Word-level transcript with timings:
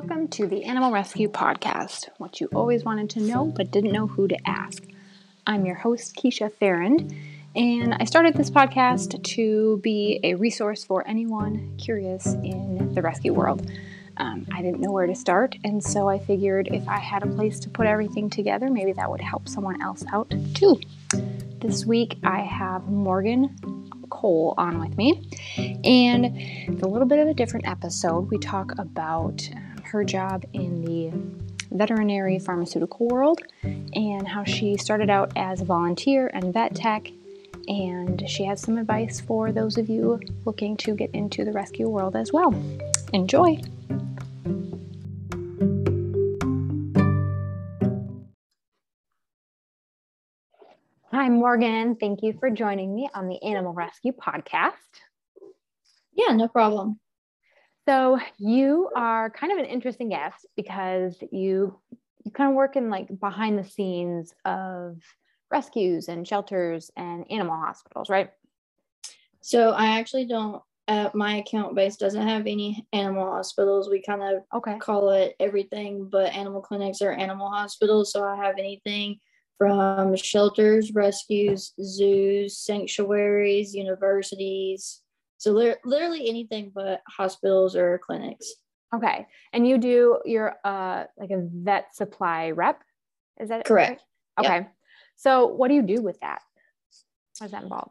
Welcome 0.00 0.28
to 0.28 0.46
the 0.46 0.64
Animal 0.64 0.92
Rescue 0.92 1.28
Podcast, 1.28 2.08
what 2.16 2.40
you 2.40 2.48
always 2.54 2.84
wanted 2.84 3.10
to 3.10 3.20
know 3.20 3.44
but 3.44 3.70
didn't 3.70 3.92
know 3.92 4.06
who 4.06 4.28
to 4.28 4.48
ask. 4.48 4.82
I'm 5.46 5.66
your 5.66 5.74
host, 5.74 6.16
Keisha 6.16 6.50
Farrand, 6.50 7.14
and 7.54 7.92
I 7.92 8.04
started 8.04 8.32
this 8.32 8.48
podcast 8.48 9.22
to 9.22 9.78
be 9.82 10.18
a 10.24 10.36
resource 10.36 10.84
for 10.84 11.06
anyone 11.06 11.76
curious 11.76 12.32
in 12.32 12.94
the 12.94 13.02
rescue 13.02 13.34
world. 13.34 13.70
Um, 14.16 14.46
I 14.54 14.62
didn't 14.62 14.80
know 14.80 14.90
where 14.90 15.06
to 15.06 15.14
start, 15.14 15.56
and 15.64 15.84
so 15.84 16.08
I 16.08 16.18
figured 16.18 16.68
if 16.68 16.88
I 16.88 16.98
had 16.98 17.22
a 17.22 17.26
place 17.26 17.60
to 17.60 17.68
put 17.68 17.86
everything 17.86 18.30
together, 18.30 18.70
maybe 18.70 18.92
that 18.94 19.10
would 19.10 19.20
help 19.20 19.50
someone 19.50 19.82
else 19.82 20.02
out 20.14 20.32
too. 20.54 20.80
This 21.60 21.84
week 21.84 22.18
I 22.24 22.40
have 22.40 22.88
Morgan 22.88 23.90
Cole 24.08 24.54
on 24.58 24.80
with 24.80 24.96
me. 24.96 25.22
And 25.84 26.32
it's 26.36 26.82
a 26.82 26.88
little 26.88 27.06
bit 27.06 27.18
of 27.18 27.28
a 27.28 27.34
different 27.34 27.68
episode. 27.68 28.30
We 28.30 28.38
talk 28.38 28.72
about 28.78 29.48
her 29.90 30.04
job 30.04 30.44
in 30.52 30.82
the 30.82 31.12
veterinary 31.76 32.38
pharmaceutical 32.38 33.08
world 33.08 33.40
and 33.62 34.26
how 34.26 34.44
she 34.44 34.76
started 34.76 35.10
out 35.10 35.32
as 35.36 35.60
a 35.60 35.64
volunteer 35.64 36.30
and 36.32 36.52
vet 36.52 36.74
tech. 36.74 37.10
And 37.68 38.28
she 38.28 38.44
has 38.44 38.60
some 38.60 38.78
advice 38.78 39.20
for 39.20 39.52
those 39.52 39.78
of 39.78 39.88
you 39.88 40.20
looking 40.44 40.76
to 40.78 40.94
get 40.94 41.10
into 41.10 41.44
the 41.44 41.52
rescue 41.52 41.88
world 41.88 42.16
as 42.16 42.32
well. 42.32 42.52
Enjoy! 43.12 43.60
Hi, 51.12 51.28
Morgan. 51.28 51.96
Thank 51.96 52.22
you 52.22 52.34
for 52.38 52.50
joining 52.50 52.94
me 52.94 53.10
on 53.14 53.28
the 53.28 53.42
Animal 53.42 53.72
Rescue 53.72 54.12
Podcast. 54.12 54.70
Yeah, 56.12 56.34
no 56.34 56.48
problem. 56.48 57.00
So 57.90 58.20
you 58.38 58.88
are 58.94 59.30
kind 59.30 59.52
of 59.52 59.58
an 59.58 59.64
interesting 59.64 60.10
guest 60.10 60.46
because 60.54 61.16
you 61.32 61.76
you 62.22 62.30
kind 62.30 62.48
of 62.48 62.54
work 62.54 62.76
in 62.76 62.88
like 62.88 63.08
behind 63.18 63.58
the 63.58 63.64
scenes 63.64 64.32
of 64.44 64.98
rescues 65.50 66.06
and 66.06 66.24
shelters 66.24 66.92
and 66.96 67.28
animal 67.32 67.56
hospitals, 67.56 68.08
right? 68.08 68.30
So 69.40 69.70
I 69.70 69.98
actually 69.98 70.26
don't. 70.26 70.62
Uh, 70.86 71.10
my 71.14 71.38
account 71.38 71.74
base 71.74 71.96
doesn't 71.96 72.28
have 72.28 72.42
any 72.42 72.86
animal 72.92 73.28
hospitals. 73.28 73.90
We 73.90 74.02
kind 74.02 74.22
of 74.22 74.44
okay. 74.54 74.78
call 74.78 75.10
it 75.10 75.34
everything 75.40 76.08
but 76.08 76.32
animal 76.32 76.60
clinics 76.60 77.02
or 77.02 77.10
animal 77.10 77.50
hospitals. 77.50 78.12
So 78.12 78.22
I 78.22 78.36
have 78.36 78.54
anything 78.56 79.18
from 79.58 80.14
shelters, 80.14 80.92
rescues, 80.94 81.72
zoos, 81.82 82.56
sanctuaries, 82.56 83.74
universities. 83.74 85.02
So 85.40 85.52
li- 85.52 85.74
literally 85.86 86.28
anything 86.28 86.70
but 86.74 87.00
hospitals 87.08 87.74
or 87.74 87.98
clinics. 87.98 88.52
Okay. 88.94 89.26
And 89.54 89.66
you 89.66 89.78
do 89.78 90.18
you're 90.26 90.56
uh 90.64 91.04
like 91.16 91.30
a 91.30 91.48
vet 91.50 91.94
supply 91.94 92.50
rep? 92.50 92.82
Is 93.40 93.48
that 93.48 93.64
correct? 93.64 94.02
Right? 94.38 94.46
Okay. 94.46 94.68
So 95.16 95.46
what 95.46 95.68
do 95.68 95.74
you 95.74 95.82
do 95.82 96.02
with 96.02 96.20
that? 96.20 96.42
What 97.38 97.46
does 97.46 97.52
that 97.52 97.62
involve? 97.62 97.90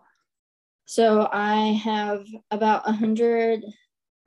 So 0.86 1.28
I 1.32 1.74
have 1.84 2.28
about 2.52 2.88
a 2.88 2.92
hundred, 2.92 3.66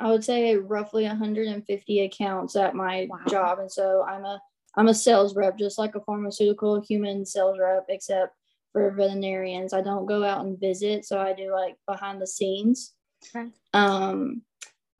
I 0.00 0.10
would 0.10 0.24
say 0.24 0.56
roughly 0.56 1.04
150 1.04 2.00
accounts 2.00 2.56
at 2.56 2.74
my 2.74 3.06
wow. 3.08 3.18
job. 3.28 3.58
And 3.60 3.70
so 3.70 4.04
I'm 4.08 4.24
a 4.24 4.40
I'm 4.74 4.88
a 4.88 4.94
sales 4.94 5.36
rep, 5.36 5.56
just 5.56 5.78
like 5.78 5.94
a 5.94 6.00
pharmaceutical 6.00 6.80
human 6.80 7.24
sales 7.24 7.58
rep, 7.60 7.84
except 7.88 8.34
for 8.72 8.90
veterinarians. 8.90 9.72
I 9.72 9.80
don't 9.80 10.06
go 10.06 10.24
out 10.24 10.44
and 10.44 10.58
visit, 10.58 11.04
so 11.04 11.20
I 11.20 11.34
do 11.34 11.52
like 11.52 11.76
behind 11.86 12.20
the 12.20 12.26
scenes. 12.26 12.94
Okay. 13.34 13.48
Um, 13.72 14.42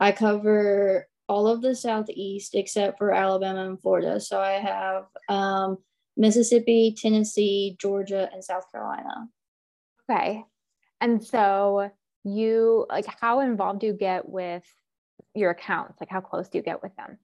I 0.00 0.12
cover 0.12 1.06
all 1.28 1.46
of 1.46 1.62
the 1.62 1.74
southeast 1.74 2.54
except 2.54 2.98
for 2.98 3.12
Alabama 3.12 3.66
and 3.66 3.80
Florida. 3.80 4.20
So 4.20 4.40
I 4.40 4.52
have 4.52 5.04
um, 5.28 5.78
Mississippi, 6.16 6.94
Tennessee, 6.96 7.76
Georgia, 7.80 8.28
and 8.32 8.44
South 8.44 8.64
Carolina. 8.70 9.28
Okay. 10.10 10.44
And 11.00 11.24
so 11.24 11.90
you 12.24 12.86
like 12.88 13.06
how 13.20 13.40
involved 13.40 13.80
do 13.80 13.86
you 13.86 13.92
get 13.92 14.28
with 14.28 14.64
your 15.34 15.50
accounts? 15.50 16.00
Like 16.00 16.10
how 16.10 16.20
close 16.20 16.48
do 16.48 16.58
you 16.58 16.64
get 16.64 16.82
with 16.82 16.94
them? 16.96 17.18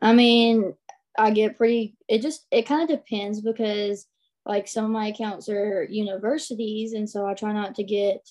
I 0.00 0.12
mean, 0.12 0.74
I 1.18 1.30
get 1.30 1.56
pretty 1.56 1.96
it 2.08 2.22
just 2.22 2.46
it 2.50 2.66
kind 2.66 2.82
of 2.82 2.88
depends 2.88 3.40
because 3.40 4.06
like 4.44 4.66
some 4.68 4.84
of 4.84 4.90
my 4.90 5.08
accounts 5.08 5.48
are 5.48 5.84
universities 5.84 6.92
and 6.92 7.08
so 7.08 7.26
I 7.26 7.34
try 7.34 7.52
not 7.52 7.76
to 7.76 7.84
get 7.84 8.28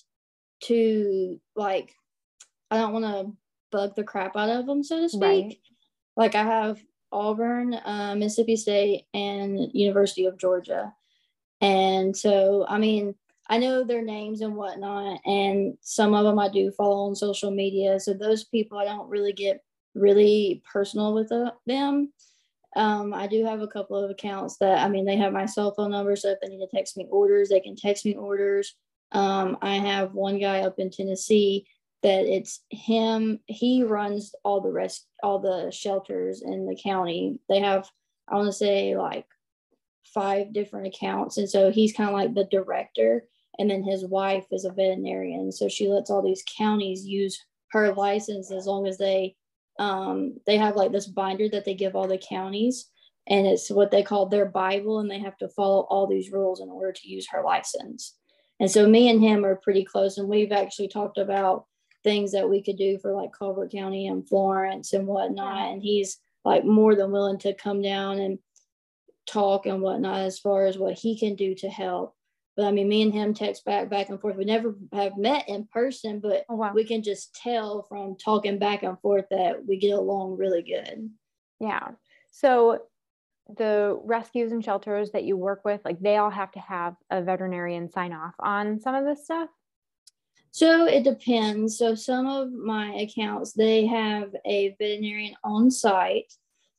too 0.62 1.40
like 1.56 1.94
I 2.70 2.78
don't 2.78 2.92
want 2.92 3.04
to 3.04 3.36
bug 3.70 3.94
the 3.96 4.04
crap 4.04 4.36
out 4.36 4.48
of 4.48 4.66
them 4.66 4.82
so 4.82 5.00
to 5.00 5.08
speak. 5.08 5.20
Right. 5.22 5.58
Like 6.16 6.34
I 6.34 6.42
have 6.42 6.82
Auburn, 7.10 7.74
uh, 7.74 8.14
Mississippi 8.16 8.56
State, 8.56 9.06
and 9.12 9.70
University 9.72 10.24
of 10.26 10.38
Georgia, 10.38 10.92
and 11.60 12.16
so 12.16 12.66
I 12.68 12.78
mean 12.78 13.14
I 13.48 13.58
know 13.58 13.84
their 13.84 14.02
names 14.02 14.40
and 14.40 14.54
whatnot, 14.56 15.20
and 15.26 15.76
some 15.80 16.14
of 16.14 16.24
them 16.24 16.38
I 16.38 16.48
do 16.48 16.70
follow 16.70 17.08
on 17.08 17.14
social 17.14 17.50
media. 17.50 17.98
So 18.00 18.14
those 18.14 18.44
people 18.44 18.78
I 18.78 18.84
don't 18.84 19.08
really 19.08 19.32
get 19.32 19.62
really 19.94 20.62
personal 20.72 21.12
with 21.12 21.30
uh, 21.32 21.52
them 21.66 22.12
um, 22.74 23.12
I 23.12 23.26
do 23.26 23.44
have 23.44 23.60
a 23.60 23.66
couple 23.66 23.96
of 23.96 24.10
accounts 24.10 24.56
that 24.58 24.78
I 24.78 24.88
mean 24.88 25.04
they 25.04 25.16
have 25.16 25.32
my 25.32 25.46
cell 25.46 25.74
phone 25.74 25.90
number, 25.90 26.16
so 26.16 26.30
if 26.30 26.38
they 26.40 26.48
need 26.48 26.60
to 26.60 26.74
text 26.74 26.96
me 26.96 27.06
orders, 27.10 27.48
they 27.48 27.60
can 27.60 27.76
text 27.76 28.04
me 28.04 28.14
orders. 28.14 28.74
Um, 29.12 29.58
I 29.62 29.76
have 29.76 30.14
one 30.14 30.38
guy 30.38 30.60
up 30.60 30.78
in 30.78 30.90
Tennessee 30.90 31.66
that 32.02 32.24
it's 32.24 32.60
him. 32.70 33.40
He 33.46 33.84
runs 33.84 34.34
all 34.44 34.60
the 34.60 34.72
rest, 34.72 35.06
all 35.22 35.38
the 35.38 35.70
shelters 35.70 36.42
in 36.42 36.66
the 36.66 36.78
county. 36.82 37.38
They 37.48 37.60
have, 37.60 37.88
I 38.28 38.36
want 38.36 38.46
to 38.46 38.52
say, 38.52 38.96
like 38.96 39.26
five 40.14 40.52
different 40.52 40.88
accounts, 40.88 41.38
and 41.38 41.48
so 41.48 41.70
he's 41.70 41.92
kind 41.92 42.08
of 42.08 42.14
like 42.14 42.34
the 42.34 42.48
director. 42.50 43.24
And 43.58 43.70
then 43.70 43.82
his 43.82 44.06
wife 44.06 44.46
is 44.50 44.64
a 44.64 44.72
veterinarian, 44.72 45.52
so 45.52 45.68
she 45.68 45.86
lets 45.86 46.10
all 46.10 46.22
these 46.22 46.42
counties 46.56 47.06
use 47.06 47.38
her 47.72 47.92
license 47.92 48.50
as 48.50 48.66
long 48.66 48.86
as 48.86 48.98
they 48.98 49.36
um, 49.78 50.34
they 50.46 50.56
have 50.56 50.76
like 50.76 50.92
this 50.92 51.06
binder 51.06 51.48
that 51.48 51.64
they 51.64 51.74
give 51.74 51.96
all 51.96 52.06
the 52.06 52.18
counties 52.18 52.90
and 53.26 53.46
it's 53.46 53.70
what 53.70 53.90
they 53.90 54.02
call 54.02 54.26
their 54.26 54.46
bible 54.46 54.98
and 54.98 55.10
they 55.10 55.18
have 55.18 55.36
to 55.38 55.48
follow 55.48 55.86
all 55.88 56.06
these 56.06 56.30
rules 56.30 56.60
in 56.60 56.68
order 56.68 56.92
to 56.92 57.08
use 57.08 57.26
her 57.30 57.42
license 57.42 58.16
and 58.60 58.70
so 58.70 58.86
me 58.86 59.10
and 59.10 59.20
him 59.20 59.44
are 59.44 59.56
pretty 59.56 59.84
close 59.84 60.18
and 60.18 60.28
we've 60.28 60.52
actually 60.52 60.88
talked 60.88 61.18
about 61.18 61.66
things 62.04 62.32
that 62.32 62.48
we 62.48 62.62
could 62.62 62.76
do 62.76 62.98
for 62.98 63.12
like 63.12 63.32
colbert 63.32 63.70
county 63.70 64.06
and 64.06 64.28
florence 64.28 64.92
and 64.92 65.06
whatnot 65.06 65.72
and 65.72 65.82
he's 65.82 66.18
like 66.44 66.64
more 66.64 66.94
than 66.94 67.12
willing 67.12 67.38
to 67.38 67.54
come 67.54 67.80
down 67.80 68.18
and 68.18 68.38
talk 69.26 69.66
and 69.66 69.80
whatnot 69.80 70.20
as 70.20 70.38
far 70.38 70.66
as 70.66 70.76
what 70.76 70.98
he 70.98 71.18
can 71.18 71.34
do 71.36 71.54
to 71.54 71.68
help 71.68 72.14
but 72.56 72.66
I 72.66 72.70
mean, 72.70 72.88
me 72.88 73.02
and 73.02 73.12
him 73.12 73.32
text 73.32 73.64
back, 73.64 73.88
back 73.88 74.10
and 74.10 74.20
forth. 74.20 74.36
We 74.36 74.44
never 74.44 74.74
have 74.92 75.16
met 75.16 75.48
in 75.48 75.66
person, 75.72 76.20
but 76.20 76.44
oh, 76.50 76.56
wow. 76.56 76.72
we 76.74 76.84
can 76.84 77.02
just 77.02 77.34
tell 77.34 77.86
from 77.88 78.16
talking 78.16 78.58
back 78.58 78.82
and 78.82 79.00
forth 79.00 79.24
that 79.30 79.64
we 79.66 79.78
get 79.78 79.92
along 79.92 80.36
really 80.36 80.62
good. 80.62 81.10
Yeah. 81.60 81.92
So 82.30 82.80
the 83.56 83.98
rescues 84.04 84.52
and 84.52 84.64
shelters 84.64 85.10
that 85.12 85.24
you 85.24 85.36
work 85.36 85.64
with, 85.64 85.80
like 85.84 86.00
they 86.00 86.16
all 86.16 86.30
have 86.30 86.52
to 86.52 86.60
have 86.60 86.94
a 87.10 87.22
veterinarian 87.22 87.90
sign 87.90 88.12
off 88.12 88.34
on 88.38 88.80
some 88.80 88.94
of 88.94 89.04
this 89.04 89.24
stuff? 89.24 89.48
So 90.50 90.86
it 90.86 91.04
depends. 91.04 91.78
So 91.78 91.94
some 91.94 92.26
of 92.26 92.52
my 92.52 92.92
accounts, 92.94 93.52
they 93.52 93.86
have 93.86 94.34
a 94.44 94.76
veterinarian 94.78 95.34
on 95.42 95.70
site 95.70 96.32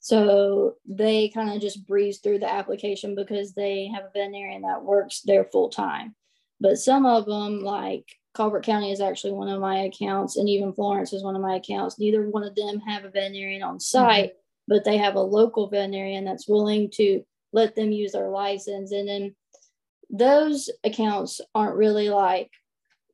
so 0.04 0.76
they 0.86 1.30
kind 1.30 1.50
of 1.50 1.62
just 1.62 1.88
breeze 1.88 2.20
through 2.20 2.40
the 2.40 2.52
application 2.52 3.16
because 3.16 3.54
they 3.54 3.88
have 3.88 4.04
a 4.04 4.10
veterinarian 4.14 4.64
that 4.64 4.84
works 4.84 5.22
there 5.22 5.46
full 5.46 5.70
time. 5.70 6.14
But 6.60 6.78
some 6.78 7.06
of 7.06 7.26
them, 7.26 7.62
like 7.62 8.06
Colbert 8.34 8.66
County, 8.66 8.92
is 8.92 9.00
actually 9.00 9.32
one 9.32 9.48
of 9.48 9.62
my 9.62 9.84
accounts, 9.84 10.36
and 10.36 10.50
even 10.50 10.74
Florence 10.74 11.14
is 11.14 11.24
one 11.24 11.38
of 11.38 11.42
my 11.42 11.56
accounts. 11.56 12.00
Neither 12.00 12.30
one 12.30 12.44
of 12.44 12.54
them 12.54 12.82
have 12.82 13.06
a 13.06 13.10
veterinarian 13.10 13.64
on 13.64 13.80
site, 13.80 14.32
mm-hmm. 14.32 14.43
But 14.68 14.84
they 14.84 14.98
have 14.98 15.16
a 15.16 15.22
local 15.22 15.70
veterinarian 15.70 16.26
that's 16.26 16.48
willing 16.48 16.90
to 16.92 17.24
let 17.52 17.76
them 17.76 17.92
use 17.92 18.14
their 18.14 18.30
license. 18.30 18.92
And 18.92 19.08
then 19.08 19.36
those 20.10 20.70
accounts 20.84 21.42
aren't 21.54 21.76
really 21.76 22.10
like 22.10 22.52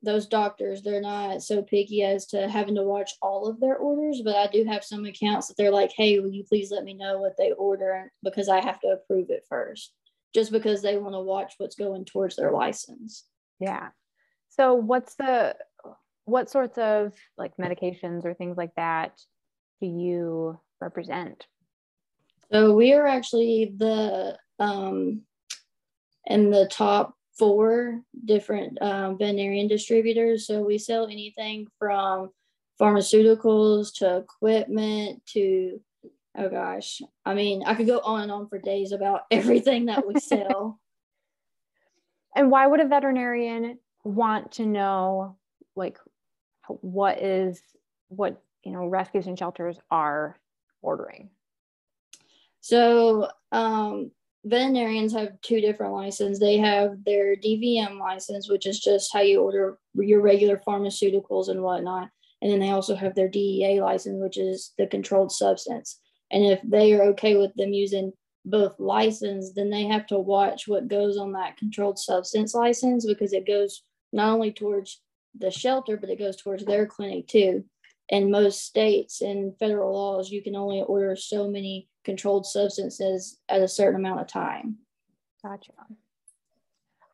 those 0.02 0.28
doctors. 0.28 0.82
They're 0.82 1.02
not 1.02 1.42
so 1.44 1.62
picky 1.62 2.04
as 2.04 2.28
to 2.28 2.48
having 2.48 2.76
to 2.76 2.84
watch 2.84 3.12
all 3.22 3.48
of 3.48 3.60
their 3.60 3.76
orders 3.76 4.22
but 4.24 4.36
i 4.36 4.48
do 4.48 4.64
have 4.64 4.84
some 4.84 5.06
accounts 5.06 5.48
that 5.48 5.58
they're 5.58 5.72
like 5.72 5.92
hey 5.96 6.20
will 6.20 6.32
you 6.32 6.44
please 6.44 6.72
let 6.72 6.86
me 6.86 6.94
know 6.94 7.20
what 7.20 7.36
they 7.38 7.52
order? 7.52 8.12
Because 8.24 8.48
i 8.48 8.62
have 8.62 8.80
to 8.82 8.88
approve 8.88 9.30
it 9.30 9.46
first 9.50 9.94
just 10.34 10.52
because 10.52 10.82
they 10.82 10.98
want 10.98 11.16
to 11.16 11.20
watch 11.20 11.54
what's 11.58 11.76
going 11.76 12.06
towards 12.06 12.36
their 12.36 12.52
license. 12.52 13.26
Yeah. 13.60 13.90
So 14.50 14.76
what's 14.76 15.16
the 15.16 15.56
what 16.26 16.50
sorts 16.50 16.78
of 16.78 17.14
like 17.38 17.58
medications 17.58 18.26
or 18.26 18.34
things 18.34 18.56
like 18.56 18.76
that 18.76 19.20
do 19.82 19.88
you 19.88 20.60
represent 20.82 21.46
so 22.52 22.74
we 22.74 22.94
are 22.94 23.08
actually 23.08 23.74
the 23.78 24.38
um 24.60 25.22
in 26.26 26.52
the 26.52 26.68
top 26.68 27.16
four 27.40 28.02
different 28.26 28.80
um, 28.82 29.18
veterinarian 29.18 29.68
distributors. 29.68 30.46
So 30.46 30.62
we 30.62 30.78
sell 30.78 31.08
anything 31.08 31.68
from 31.80 32.32
pharmaceuticals 32.80 33.94
to 33.96 34.18
equipment 34.18 35.26
to 35.34 35.82
Oh 36.38 36.48
gosh. 36.48 37.02
I 37.26 37.34
mean, 37.34 37.64
I 37.66 37.74
could 37.74 37.88
go 37.88 38.00
on 38.00 38.22
and 38.22 38.32
on 38.32 38.48
for 38.48 38.60
days 38.60 38.92
about 38.92 39.22
everything 39.32 39.88
that 39.88 40.08
we 40.08 40.20
sell. 40.20 40.80
and 42.36 42.52
why 42.52 42.68
would 42.68 42.80
a 42.80 42.88
veterinarian 42.88 43.80
want 44.04 44.54
to 44.54 44.66
know 44.66 45.38
like 45.76 45.98
what 46.68 47.22
is 47.22 47.62
what 48.10 48.42
you 48.64 48.72
know 48.72 48.86
rescues 48.86 49.28
and 49.28 49.38
shelters 49.38 49.78
are 49.90 50.38
ordering? 50.82 51.30
So 52.62 53.30
um 53.52 54.12
veterinarians 54.46 55.14
have 55.14 55.40
two 55.42 55.62
different 55.62 55.94
licenses. 55.94 56.40
They 56.40 56.58
have 56.58 57.04
their 57.04 57.36
DVM 57.36 58.00
license, 58.00 58.50
which 58.50 58.66
is 58.66 58.80
just 58.80 59.12
how 59.14 59.22
you 59.22 59.42
order 59.42 59.78
your 59.96 60.22
regular 60.22 60.62
pharmaceuticals 60.66 61.50
and 61.50 61.62
whatnot. 61.62 62.10
And 62.42 62.52
then 62.52 62.60
they 62.60 62.70
also 62.70 62.96
have 62.96 63.16
their 63.16 63.28
DEA 63.28 63.82
license, 63.82 64.22
which 64.22 64.38
is 64.38 64.74
the 64.78 64.88
controlled 64.88 65.32
substance. 65.32 66.00
And 66.32 66.46
if 66.46 66.60
they 66.64 66.94
are 66.94 67.04
okay 67.10 67.36
with 67.36 67.54
them 67.56 67.74
using 67.74 68.14
both 68.46 68.80
license, 68.80 69.52
then 69.54 69.70
they 69.70 69.84
have 69.86 70.08
to 70.08 70.18
watch 70.18 70.68
what 70.68 70.88
goes 70.88 71.18
on 71.18 71.34
that 71.34 71.58
controlled 71.58 72.00
substance 72.00 72.54
license 72.54 73.06
because 73.06 73.34
it 73.34 73.46
goes 73.46 73.84
not 74.14 74.34
only 74.34 74.52
towards 74.52 75.02
the 75.38 75.52
shelter, 75.52 75.98
but 75.98 76.10
it 76.10 76.20
goes 76.20 76.38
towards 76.38 76.66
their 76.66 76.86
clinic 76.86 77.28
too. 77.28 77.66
In 78.10 78.32
most 78.32 78.66
states 78.66 79.22
and 79.22 79.58
federal 79.60 79.94
laws, 79.94 80.32
you 80.32 80.42
can 80.42 80.56
only 80.56 80.82
order 80.82 81.16
so 81.16 81.48
many 81.48 81.88
controlled 82.04 82.46
substances 82.46 83.40
at 83.48 83.62
a 83.62 83.68
certain 83.68 84.00
amount 84.00 84.22
of 84.22 84.28
time. 84.28 84.78
Gotcha. 85.44 85.74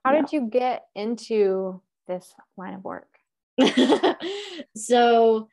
How 0.03 0.13
yeah. 0.13 0.21
did 0.21 0.31
you 0.31 0.41
get 0.49 0.85
into 0.95 1.81
this 2.07 2.33
line 2.57 2.75
of 2.75 2.83
work? 2.83 3.09
so 4.75 5.47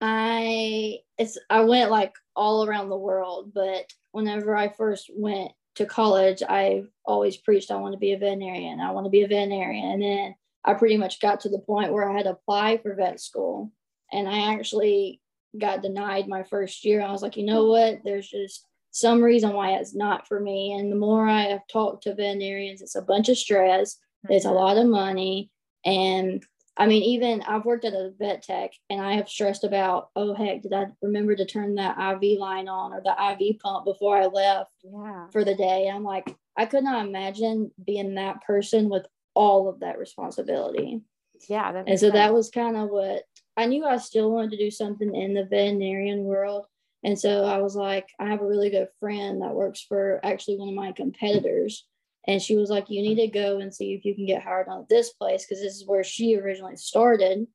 I 0.00 0.98
it's 1.16 1.38
I 1.50 1.60
went 1.60 1.90
like 1.90 2.14
all 2.36 2.66
around 2.66 2.88
the 2.88 2.96
world, 2.96 3.52
but 3.54 3.92
whenever 4.12 4.56
I 4.56 4.68
first 4.68 5.10
went 5.14 5.52
to 5.76 5.86
college, 5.86 6.42
I 6.48 6.84
always 7.04 7.36
preached 7.36 7.70
I 7.70 7.76
want 7.76 7.92
to 7.92 7.98
be 7.98 8.12
a 8.12 8.18
veterinarian. 8.18 8.80
I 8.80 8.92
want 8.92 9.06
to 9.06 9.10
be 9.10 9.22
a 9.22 9.28
veterinarian. 9.28 9.92
And 9.92 10.02
then 10.02 10.34
I 10.64 10.74
pretty 10.74 10.96
much 10.96 11.20
got 11.20 11.40
to 11.40 11.48
the 11.48 11.60
point 11.60 11.92
where 11.92 12.08
I 12.08 12.16
had 12.16 12.24
to 12.24 12.30
apply 12.30 12.78
for 12.78 12.94
vet 12.94 13.20
school. 13.20 13.72
And 14.12 14.28
I 14.28 14.54
actually 14.54 15.20
got 15.58 15.82
denied 15.82 16.28
my 16.28 16.42
first 16.42 16.84
year. 16.84 17.00
I 17.00 17.10
was 17.10 17.22
like, 17.22 17.36
you 17.36 17.44
know 17.44 17.66
what? 17.66 18.00
There's 18.04 18.28
just 18.28 18.64
some 18.90 19.22
reason 19.22 19.52
why 19.52 19.72
it's 19.72 19.94
not 19.94 20.26
for 20.26 20.40
me. 20.40 20.72
And 20.72 20.90
the 20.90 20.96
more 20.96 21.28
I 21.28 21.42
have 21.42 21.66
talked 21.70 22.04
to 22.04 22.14
veterinarians, 22.14 22.82
it's 22.82 22.96
a 22.96 23.02
bunch 23.02 23.28
of 23.28 23.38
stress, 23.38 23.98
it's 24.28 24.44
a 24.44 24.48
mm-hmm. 24.48 24.56
lot 24.56 24.76
of 24.76 24.86
money. 24.86 25.50
And 25.84 26.44
I 26.76 26.86
mean, 26.86 27.02
even 27.02 27.42
I've 27.42 27.64
worked 27.64 27.84
at 27.84 27.92
a 27.92 28.12
vet 28.18 28.42
tech 28.42 28.70
and 28.88 29.00
I 29.00 29.14
have 29.14 29.28
stressed 29.28 29.64
about, 29.64 30.10
oh, 30.14 30.32
heck, 30.32 30.62
did 30.62 30.72
I 30.72 30.86
remember 31.02 31.34
to 31.34 31.44
turn 31.44 31.74
that 31.74 31.98
IV 31.98 32.38
line 32.38 32.68
on 32.68 32.92
or 32.92 33.00
the 33.00 33.16
IV 33.32 33.58
pump 33.58 33.84
before 33.84 34.16
I 34.16 34.26
left 34.26 34.70
yeah. 34.84 35.26
for 35.30 35.44
the 35.44 35.56
day? 35.56 35.90
I'm 35.92 36.04
like, 36.04 36.36
I 36.56 36.66
could 36.66 36.84
not 36.84 37.04
imagine 37.04 37.72
being 37.84 38.14
that 38.14 38.44
person 38.44 38.88
with 38.88 39.06
all 39.34 39.68
of 39.68 39.80
that 39.80 39.98
responsibility. 39.98 41.00
Yeah. 41.48 41.82
and 41.86 41.98
so 41.98 42.06
sense. 42.06 42.14
that 42.14 42.34
was 42.34 42.50
kind 42.50 42.76
of 42.76 42.90
what 42.90 43.22
I 43.58 43.66
knew 43.66 43.84
I 43.84 43.96
still 43.96 44.30
wanted 44.30 44.52
to 44.52 44.56
do 44.56 44.70
something 44.70 45.12
in 45.16 45.34
the 45.34 45.44
veterinarian 45.44 46.22
world. 46.22 46.66
And 47.02 47.18
so 47.18 47.44
I 47.44 47.58
was 47.58 47.74
like, 47.74 48.08
I 48.20 48.26
have 48.26 48.40
a 48.40 48.46
really 48.46 48.70
good 48.70 48.86
friend 49.00 49.42
that 49.42 49.54
works 49.54 49.80
for 49.82 50.20
actually 50.24 50.58
one 50.58 50.68
of 50.68 50.74
my 50.76 50.92
competitors. 50.92 51.84
And 52.28 52.40
she 52.40 52.56
was 52.56 52.70
like, 52.70 52.88
You 52.88 53.02
need 53.02 53.16
to 53.16 53.26
go 53.26 53.58
and 53.58 53.74
see 53.74 53.94
if 53.94 54.04
you 54.04 54.14
can 54.14 54.26
get 54.26 54.44
hired 54.44 54.68
on 54.68 54.86
this 54.88 55.12
place 55.12 55.44
because 55.44 55.60
this 55.60 55.74
is 55.74 55.86
where 55.86 56.04
she 56.04 56.36
originally 56.36 56.76
started. 56.76 57.48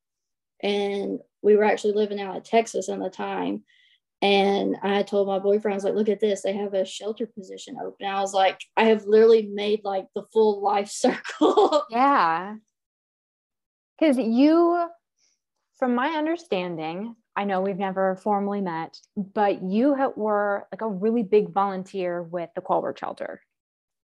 And 0.62 1.20
we 1.40 1.56
were 1.56 1.64
actually 1.64 1.94
living 1.94 2.20
out 2.20 2.36
of 2.36 2.44
Texas 2.44 2.90
at 2.90 2.98
the 2.98 3.08
time. 3.08 3.64
And 4.20 4.76
I 4.82 5.04
told 5.04 5.26
my 5.26 5.38
boyfriend, 5.38 5.72
I 5.72 5.76
was 5.76 5.84
like, 5.84 5.94
Look 5.94 6.10
at 6.10 6.20
this. 6.20 6.42
They 6.42 6.54
have 6.54 6.74
a 6.74 6.84
shelter 6.84 7.26
position 7.26 7.78
open. 7.82 8.06
I 8.06 8.20
was 8.20 8.34
like, 8.34 8.60
I 8.76 8.84
have 8.84 9.06
literally 9.06 9.46
made 9.46 9.80
like 9.84 10.06
the 10.14 10.24
full 10.34 10.62
life 10.62 10.90
circle. 10.90 11.84
yeah. 11.88 12.56
Because 13.98 14.18
you, 14.18 14.88
from 15.84 15.96
my 15.96 16.08
understanding, 16.16 17.14
I 17.36 17.44
know 17.44 17.60
we've 17.60 17.76
never 17.76 18.16
formally 18.16 18.62
met, 18.62 18.98
but 19.18 19.62
you 19.62 19.94
were 20.16 20.66
like 20.72 20.80
a 20.80 20.88
really 20.88 21.22
big 21.22 21.52
volunteer 21.52 22.22
with 22.22 22.48
the 22.54 22.62
Colbert 22.62 22.98
Shelter. 22.98 23.42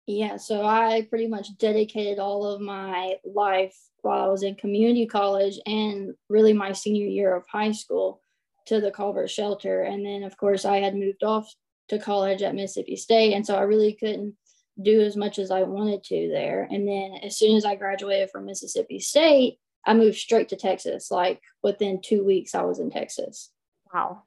Yeah, 0.08 0.38
so 0.38 0.66
I 0.66 1.06
pretty 1.08 1.28
much 1.28 1.56
dedicated 1.56 2.18
all 2.18 2.44
of 2.44 2.60
my 2.60 3.18
life 3.24 3.78
while 4.00 4.24
I 4.24 4.26
was 4.26 4.42
in 4.42 4.56
community 4.56 5.06
college 5.06 5.60
and 5.66 6.14
really 6.28 6.52
my 6.52 6.72
senior 6.72 7.06
year 7.06 7.36
of 7.36 7.46
high 7.46 7.70
school 7.70 8.22
to 8.66 8.80
the 8.80 8.90
Colbert 8.90 9.28
Shelter. 9.28 9.82
And 9.82 10.04
then, 10.04 10.24
of 10.24 10.36
course, 10.36 10.64
I 10.64 10.78
had 10.78 10.96
moved 10.96 11.22
off 11.22 11.48
to 11.90 12.00
college 12.00 12.42
at 12.42 12.56
Mississippi 12.56 12.96
State. 12.96 13.34
And 13.34 13.46
so 13.46 13.54
I 13.54 13.60
really 13.60 13.92
couldn't 13.92 14.34
do 14.82 15.00
as 15.00 15.16
much 15.16 15.38
as 15.38 15.52
I 15.52 15.62
wanted 15.62 16.02
to 16.02 16.28
there. 16.28 16.66
And 16.68 16.88
then, 16.88 17.20
as 17.22 17.38
soon 17.38 17.56
as 17.56 17.64
I 17.64 17.76
graduated 17.76 18.30
from 18.30 18.46
Mississippi 18.46 18.98
State, 18.98 19.60
I 19.88 19.94
moved 19.94 20.18
straight 20.18 20.50
to 20.50 20.56
Texas. 20.56 21.10
Like 21.10 21.40
within 21.62 22.02
two 22.02 22.22
weeks, 22.22 22.54
I 22.54 22.62
was 22.62 22.78
in 22.78 22.90
Texas. 22.90 23.50
Wow. 23.92 24.24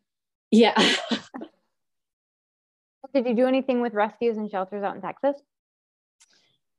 Yeah. 0.49 0.73
Did 3.13 3.27
you 3.27 3.35
do 3.35 3.45
anything 3.45 3.79
with 3.81 3.93
rescues 3.93 4.37
and 4.37 4.49
shelters 4.49 4.83
out 4.83 4.95
in 4.95 5.01
Texas? 5.01 5.35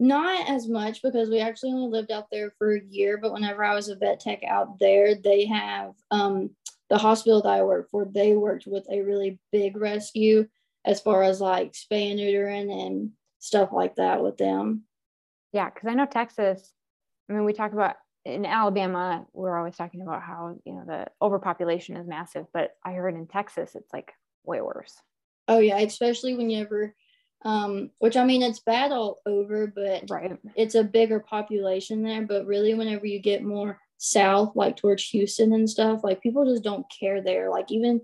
Not 0.01 0.51
as 0.51 0.67
much 0.67 1.01
because 1.01 1.29
we 1.29 1.39
actually 1.39 1.73
only 1.75 1.91
lived 1.97 2.11
out 2.11 2.27
there 2.33 2.53
for 2.59 2.75
a 2.75 2.83
year. 2.83 3.19
But 3.19 3.33
whenever 3.33 3.63
I 3.63 3.75
was 3.75 3.89
a 3.89 3.95
vet 3.95 4.19
tech 4.19 4.43
out 4.43 4.81
there, 4.81 5.15
they 5.15 5.47
have 5.47 5.93
um, 6.11 6.51
the 6.91 6.99
hospital 6.99 7.41
that 7.43 7.49
I 7.49 7.63
worked 7.63 7.91
for, 7.91 8.05
they 8.05 8.35
worked 8.35 8.67
with 8.67 8.85
a 8.91 9.03
really 9.03 9.39
big 9.53 9.77
rescue 9.77 10.49
as 10.85 11.01
far 11.01 11.23
as 11.23 11.41
like 11.41 11.75
spay 11.75 12.11
and 12.11 12.19
neutering 12.19 12.85
and 12.85 13.11
stuff 13.39 13.71
like 13.73 13.95
that 13.97 14.25
with 14.25 14.39
them. 14.39 14.83
Yeah, 15.53 15.71
because 15.71 15.89
I 15.89 15.95
know 15.95 16.07
Texas, 16.07 16.73
I 17.31 17.35
mean, 17.35 17.45
we 17.45 17.53
talk 17.53 17.73
about 17.73 17.97
in 18.25 18.47
Alabama, 18.47 19.27
we're 19.33 19.57
always 19.57 19.77
talking 19.77 20.03
about 20.03 20.23
how 20.23 20.57
you 20.65 20.75
know 20.75 20.85
the 20.87 21.07
overpopulation 21.21 21.97
is 21.97 22.07
massive, 22.07 22.47
but 22.53 22.77
I 22.85 22.93
heard 22.93 23.15
in 23.15 23.27
Texas 23.27 23.75
it's 23.75 23.93
like 23.93 24.13
way 24.45 24.61
worse. 24.61 24.95
Oh 25.49 25.59
yeah, 25.59 25.79
especially 25.79 26.35
whenever, 26.35 26.95
um, 27.45 27.91
which 27.99 28.17
I 28.17 28.25
mean 28.25 28.43
it's 28.43 28.61
bad 28.61 28.93
all 28.93 29.19
over, 29.27 29.67
but 29.67 30.05
right. 30.09 30.39
it's 30.55 30.75
a 30.75 30.85
bigger 30.85 31.21
population 31.21 32.03
there. 32.03 32.23
But 32.23 32.47
really, 32.47 32.75
whenever 32.75 33.07
you 33.07 33.19
get 33.19 33.43
more 33.43 33.79
south, 33.99 34.53
like 34.55 34.77
towards 34.77 35.05
Houston 35.11 35.53
and 35.53 35.69
stuff, 35.69 36.05
like 36.05 36.23
people 36.23 36.45
just 36.45 36.65
don't 36.65 36.87
care 37.01 37.23
there. 37.23 37.51
Like 37.51 37.71
even 37.71 38.01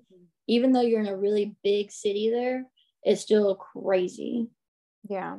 even 0.49 0.73
though 0.73 0.81
you're 0.81 1.01
in 1.01 1.09
a 1.09 1.17
really 1.17 1.55
big 1.63 1.93
city 1.93 2.31
there, 2.31 2.65
it's 3.03 3.21
still 3.21 3.55
crazy. 3.55 4.49
Yeah. 5.09 5.37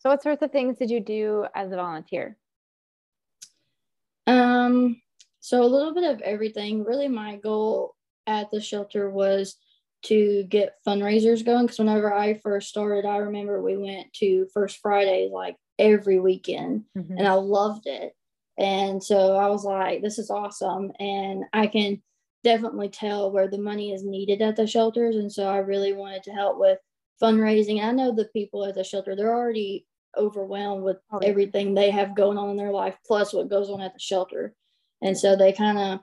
So, 0.00 0.08
what 0.08 0.22
sorts 0.22 0.42
of 0.42 0.50
things 0.50 0.78
did 0.78 0.90
you 0.90 1.00
do 1.00 1.46
as 1.54 1.70
a 1.70 1.76
volunteer? 1.76 2.36
Um, 4.30 5.02
so 5.40 5.62
a 5.62 5.64
little 5.64 5.92
bit 5.92 6.04
of 6.04 6.20
everything. 6.20 6.84
Really, 6.84 7.08
my 7.08 7.36
goal 7.36 7.94
at 8.26 8.50
the 8.50 8.60
shelter 8.60 9.10
was 9.10 9.56
to 10.02 10.44
get 10.44 10.76
fundraisers 10.86 11.44
going 11.44 11.66
because 11.66 11.78
whenever 11.78 12.14
I 12.14 12.34
first 12.34 12.68
started, 12.68 13.06
I 13.06 13.18
remember 13.18 13.60
we 13.60 13.76
went 13.76 14.12
to 14.14 14.46
First 14.54 14.78
Fridays 14.78 15.30
like 15.32 15.56
every 15.78 16.20
weekend 16.20 16.84
mm-hmm. 16.96 17.18
and 17.18 17.26
I 17.26 17.34
loved 17.34 17.86
it. 17.86 18.12
And 18.56 19.02
so 19.02 19.36
I 19.36 19.48
was 19.48 19.64
like, 19.64 20.00
this 20.00 20.18
is 20.18 20.30
awesome. 20.30 20.92
And 21.00 21.44
I 21.52 21.66
can 21.66 22.02
definitely 22.44 22.88
tell 22.88 23.30
where 23.30 23.48
the 23.48 23.58
money 23.58 23.92
is 23.92 24.04
needed 24.04 24.42
at 24.42 24.56
the 24.56 24.66
shelters. 24.66 25.16
And 25.16 25.32
so 25.32 25.48
I 25.48 25.58
really 25.58 25.92
wanted 25.92 26.22
to 26.24 26.32
help 26.32 26.58
with 26.58 26.78
fundraising. 27.20 27.82
I 27.82 27.90
know 27.90 28.14
the 28.14 28.26
people 28.26 28.64
at 28.64 28.74
the 28.74 28.84
shelter, 28.84 29.16
they're 29.16 29.34
already 29.34 29.86
overwhelmed 30.16 30.82
with 30.82 30.98
oh, 31.12 31.18
everything 31.18 31.74
they 31.74 31.90
have 31.90 32.16
going 32.16 32.38
on 32.38 32.50
in 32.50 32.56
their 32.56 32.72
life 32.72 32.96
plus 33.06 33.32
what 33.32 33.48
goes 33.48 33.70
on 33.70 33.80
at 33.80 33.92
the 33.92 34.00
shelter. 34.00 34.54
And 35.02 35.16
so 35.16 35.36
they 35.36 35.52
kind 35.52 35.78
of 35.78 36.00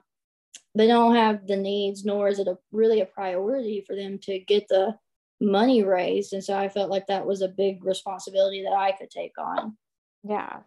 they 0.74 0.86
don't 0.86 1.14
have 1.14 1.46
the 1.46 1.56
needs 1.56 2.04
nor 2.04 2.28
is 2.28 2.38
it 2.38 2.48
a 2.48 2.56
really 2.72 3.00
a 3.00 3.06
priority 3.06 3.84
for 3.86 3.96
them 3.96 4.18
to 4.22 4.38
get 4.38 4.68
the 4.68 4.96
money 5.40 5.82
raised. 5.82 6.32
And 6.32 6.42
so 6.42 6.56
i 6.56 6.68
felt 6.68 6.90
like 6.90 7.06
that 7.06 7.26
was 7.26 7.42
a 7.42 7.48
big 7.48 7.84
responsibility 7.84 8.62
that 8.62 8.76
i 8.76 8.92
could 8.92 9.10
take 9.10 9.38
on. 9.38 9.76
Yeah. 10.24 10.60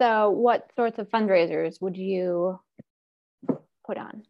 So 0.00 0.30
what 0.30 0.70
sorts 0.76 0.98
of 0.98 1.10
fundraisers 1.10 1.80
would 1.80 1.96
you 1.96 2.60
put 3.86 3.98
on? 3.98 4.22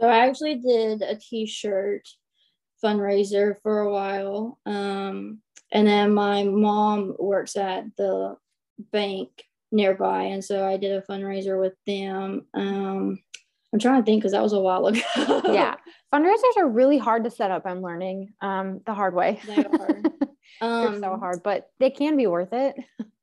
So 0.00 0.08
i 0.08 0.26
actually 0.26 0.56
did 0.56 1.02
a 1.02 1.16
t-shirt 1.16 2.08
fundraiser 2.82 3.56
for 3.62 3.80
a 3.80 3.92
while. 3.92 4.58
Um, 4.66 5.40
and 5.72 5.86
then 5.86 6.14
my 6.14 6.44
mom 6.44 7.14
works 7.18 7.56
at 7.56 7.84
the 7.96 8.36
bank 8.92 9.44
nearby. 9.72 10.22
And 10.24 10.44
so 10.44 10.66
I 10.66 10.76
did 10.76 10.92
a 10.92 11.02
fundraiser 11.02 11.60
with 11.60 11.74
them. 11.86 12.46
Um, 12.54 13.20
I'm 13.72 13.78
trying 13.78 14.00
to 14.00 14.04
think 14.04 14.20
because 14.20 14.32
that 14.32 14.42
was 14.42 14.52
a 14.52 14.60
while 14.60 14.86
ago. 14.86 15.00
yeah. 15.46 15.76
Fundraisers 16.12 16.56
are 16.56 16.68
really 16.68 16.98
hard 16.98 17.24
to 17.24 17.30
set 17.30 17.50
up. 17.50 17.62
I'm 17.64 17.82
learning 17.82 18.32
um, 18.40 18.80
the 18.84 18.94
hard 18.94 19.14
way. 19.14 19.40
They 19.46 19.64
are. 19.64 20.02
um, 20.60 20.92
They're 21.00 21.00
so 21.00 21.16
hard, 21.16 21.42
but 21.44 21.70
they 21.78 21.90
can 21.90 22.16
be 22.16 22.26
worth 22.26 22.52
it. 22.52 22.74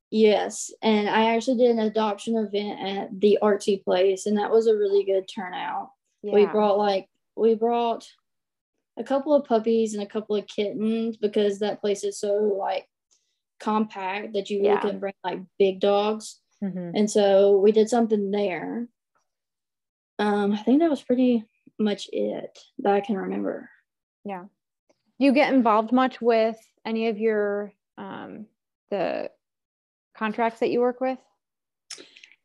Yes. 0.09 0.71
And 0.81 1.09
I 1.09 1.35
actually 1.35 1.57
did 1.57 1.71
an 1.71 1.79
adoption 1.79 2.37
event 2.37 2.79
at 2.79 3.19
the 3.19 3.39
artsy 3.41 3.83
place, 3.83 4.25
and 4.25 4.37
that 4.37 4.51
was 4.51 4.67
a 4.67 4.75
really 4.75 5.03
good 5.03 5.27
turnout. 5.27 5.89
Yeah. 6.23 6.33
We 6.33 6.45
brought 6.45 6.77
like, 6.77 7.09
we 7.35 7.55
brought 7.55 8.07
a 8.97 9.03
couple 9.03 9.33
of 9.33 9.45
puppies 9.45 9.93
and 9.93 10.03
a 10.03 10.07
couple 10.07 10.35
of 10.35 10.47
kittens 10.47 11.17
because 11.17 11.59
that 11.59 11.81
place 11.81 12.03
is 12.03 12.19
so 12.19 12.33
like 12.59 12.87
compact 13.59 14.33
that 14.33 14.49
you 14.49 14.57
really 14.59 14.69
Yeah. 14.69 14.81
can 14.81 14.99
bring 14.99 15.13
like 15.23 15.39
big 15.59 15.79
dogs. 15.79 16.41
Mhm. 16.63 16.91
And 16.95 17.09
so 17.09 17.57
we 17.59 17.71
did 17.71 17.89
something 17.89 18.31
there. 18.31 18.87
Um, 20.19 20.51
I 20.53 20.57
think 20.57 20.79
that 20.79 20.89
was 20.89 21.03
pretty 21.03 21.45
much 21.79 22.09
it 22.11 22.57
that 22.79 22.93
I 22.93 23.01
can 23.01 23.17
remember. 23.17 23.69
Yeah. 24.25 24.45
Do 25.19 25.25
you 25.25 25.31
get 25.31 25.53
involved 25.53 25.91
much 25.91 26.21
with 26.21 26.57
any 26.85 27.07
of 27.07 27.17
your 27.19 27.73
um, 27.97 28.47
the 28.89 29.31
contracts 30.15 30.59
that 30.59 30.69
you 30.69 30.79
work 30.81 30.99
with? 31.01 31.19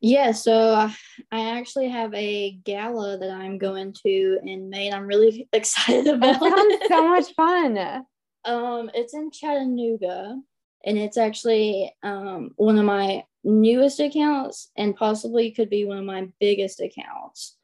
Yeah, 0.05 0.33
so 0.33 0.75
I, 0.75 0.95
I 1.31 1.59
actually 1.59 1.89
have 1.89 2.13
a 2.13 2.59
gala 2.65 3.19
that 3.19 3.31
I'm 3.31 3.57
going 3.57 3.95
to 4.05 4.39
in 4.43 4.69
May, 4.69 4.89
and 4.89 4.97
I'm 4.97 5.07
really 5.07 5.49
excited 5.53 6.07
That 6.07 6.15
about 6.17 6.41
sounds 6.41 6.75
so 6.89 7.09
much 7.09 7.35
fun. 7.35 8.05
Um, 8.45 8.91
it's 8.93 9.15
in 9.15 9.31
Chattanooga, 9.31 10.37
and 10.85 10.99
it's 10.99 11.17
actually 11.17 11.95
um, 12.03 12.51
one 12.57 12.77
of 12.77 12.85
my 12.85 13.23
newest 13.45 14.01
accounts, 14.01 14.73
and 14.77 14.97
possibly 14.97 15.53
could 15.53 15.71
be 15.71 15.85
one 15.85 15.99
of 15.99 16.05
my 16.05 16.27
biggest 16.41 16.81
accounts. 16.81 17.57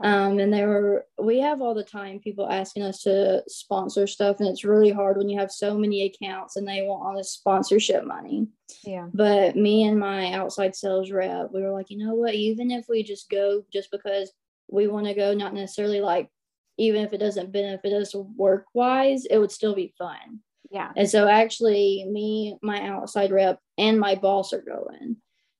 Okay. 0.00 0.08
Um, 0.08 0.38
and 0.38 0.52
there 0.52 0.68
were 0.68 1.06
we 1.18 1.40
have 1.40 1.60
all 1.60 1.74
the 1.74 1.84
time 1.84 2.18
people 2.18 2.48
asking 2.48 2.84
us 2.84 3.02
to 3.02 3.42
sponsor 3.48 4.06
stuff, 4.06 4.40
and 4.40 4.48
it's 4.48 4.64
really 4.64 4.90
hard 4.90 5.18
when 5.18 5.28
you 5.28 5.38
have 5.38 5.50
so 5.52 5.76
many 5.76 6.04
accounts 6.04 6.56
and 6.56 6.66
they 6.66 6.82
want 6.82 7.04
all 7.04 7.16
this 7.16 7.32
sponsorship 7.32 8.04
money. 8.04 8.48
yeah. 8.82 9.08
But 9.12 9.56
me 9.56 9.84
and 9.84 9.98
my 9.98 10.32
outside 10.32 10.74
sales 10.74 11.10
rep, 11.10 11.50
we 11.52 11.60
were 11.62 11.70
like, 11.72 11.90
you 11.90 11.98
know 11.98 12.14
what? 12.14 12.34
Even 12.34 12.70
if 12.70 12.86
we 12.88 13.02
just 13.02 13.28
go 13.28 13.64
just 13.72 13.90
because 13.90 14.32
we 14.68 14.86
want 14.86 15.06
to 15.06 15.14
go, 15.14 15.34
not 15.34 15.52
necessarily 15.52 16.00
like, 16.00 16.30
even 16.78 17.04
if 17.04 17.12
it 17.12 17.18
doesn't 17.18 17.52
benefit 17.52 17.92
us 17.92 18.14
work 18.14 18.64
wise, 18.72 19.26
it 19.26 19.38
would 19.38 19.52
still 19.52 19.74
be 19.74 19.94
fun. 19.98 20.40
Yeah. 20.70 20.92
And 20.96 21.08
so 21.08 21.28
actually, 21.28 22.04
me, 22.10 22.56
my 22.62 22.80
outside 22.88 23.30
rep, 23.30 23.60
and 23.76 24.00
my 24.00 24.14
boss 24.14 24.52
are 24.54 24.62
going. 24.62 25.18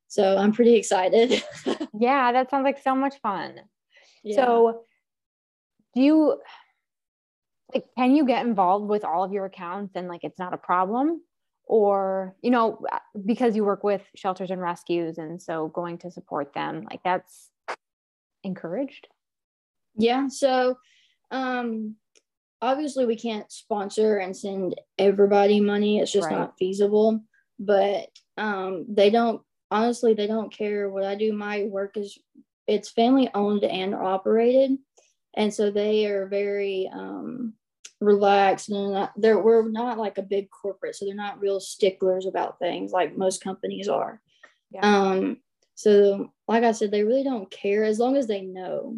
So 0.09 0.37
I'm 0.39 0.53
pretty 0.53 0.77
excited. 0.77 1.43
Yeah. 1.97 2.33
That 2.33 2.51
sounds 2.51 2.65
like 2.65 2.83
so 2.83 2.97
much 2.97 3.15
fun. 3.23 3.61
Yeah. 4.25 4.37
So, 4.37 4.85
do 5.95 6.01
you 6.03 6.41
like 7.73 7.87
can 7.97 8.15
you 8.15 8.27
get 8.27 8.45
involved 8.45 8.89
with 8.89 9.05
all 9.05 9.25
of 9.25 9.33
your 9.33 9.45
accounts 9.45 9.95
and 9.97 10.09
like 10.09 10.25
it's 10.25 10.39
not 10.39 10.55
a 10.55 10.59
problem? 10.59 11.23
Or, 11.67 12.37
you 12.43 12.51
know, 12.51 12.85
uh, 12.93 12.99
because 13.25 13.57
you 13.57 13.65
work 13.65 13.83
with 13.85 14.03
shelters 14.15 14.51
and 14.51 14.61
rescues 14.61 15.17
and 15.17 15.41
so 15.41 15.69
going 15.69 15.97
to 15.99 16.11
support 16.11 16.53
them, 16.53 16.87
like 16.91 17.01
that's 17.03 17.51
encouraged. 18.43 19.09
Yeah. 19.97 20.29
So, 20.29 20.77
um, 21.31 21.97
obviously 22.65 23.05
we 23.05 23.17
can't 23.17 23.51
sponsor 23.53 24.17
and 24.17 24.37
send 24.37 24.75
everybody 24.99 25.61
money. 25.61 25.99
It's 25.99 26.13
just 26.13 26.27
Right. 26.27 26.39
not 26.39 26.59
feasible. 26.59 27.23
But 27.59 28.09
um, 28.37 28.87
they 28.89 29.11
don't. 29.11 29.43
Honestly, 29.71 30.15
they 30.15 30.27
don't 30.27 30.53
care 30.53 30.89
what 30.89 31.05
I 31.05 31.15
do. 31.15 31.33
My 31.33 31.65
work 31.65 31.97
is 31.97 32.19
it's 32.67 32.91
family 32.91 33.29
owned 33.35 33.65
and 33.65 33.95
operated, 33.95 34.79
and 35.37 35.53
so 35.53 35.71
they 35.71 36.07
are 36.07 36.27
very 36.27 36.91
um, 36.93 37.55
relaxed 38.01 38.69
and 38.69 38.77
they're 38.79 39.01
not. 39.01 39.13
They're 39.17 39.39
we're 39.39 39.69
not 39.69 39.99
like 39.99 40.19
a 40.19 40.23
big 40.23 40.49
corporate, 40.51 40.97
so 40.97 41.05
they're 41.05 41.15
not 41.15 41.41
real 41.41 41.61
sticklers 41.61 42.27
about 42.27 42.59
things 42.59 42.93
like 42.93 43.17
most 43.17 43.43
companies 43.43 43.89
are. 43.89 44.21
Yeah. 44.71 44.81
Um. 44.83 45.39
So, 45.75 46.33
like 46.47 46.63
I 46.63 46.73
said, 46.73 46.91
they 46.91 47.03
really 47.03 47.25
don't 47.25 47.51
care 47.51 47.85
as 47.85 47.99
long 47.99 48.17
as 48.17 48.27
they 48.27 48.43
know. 48.43 48.97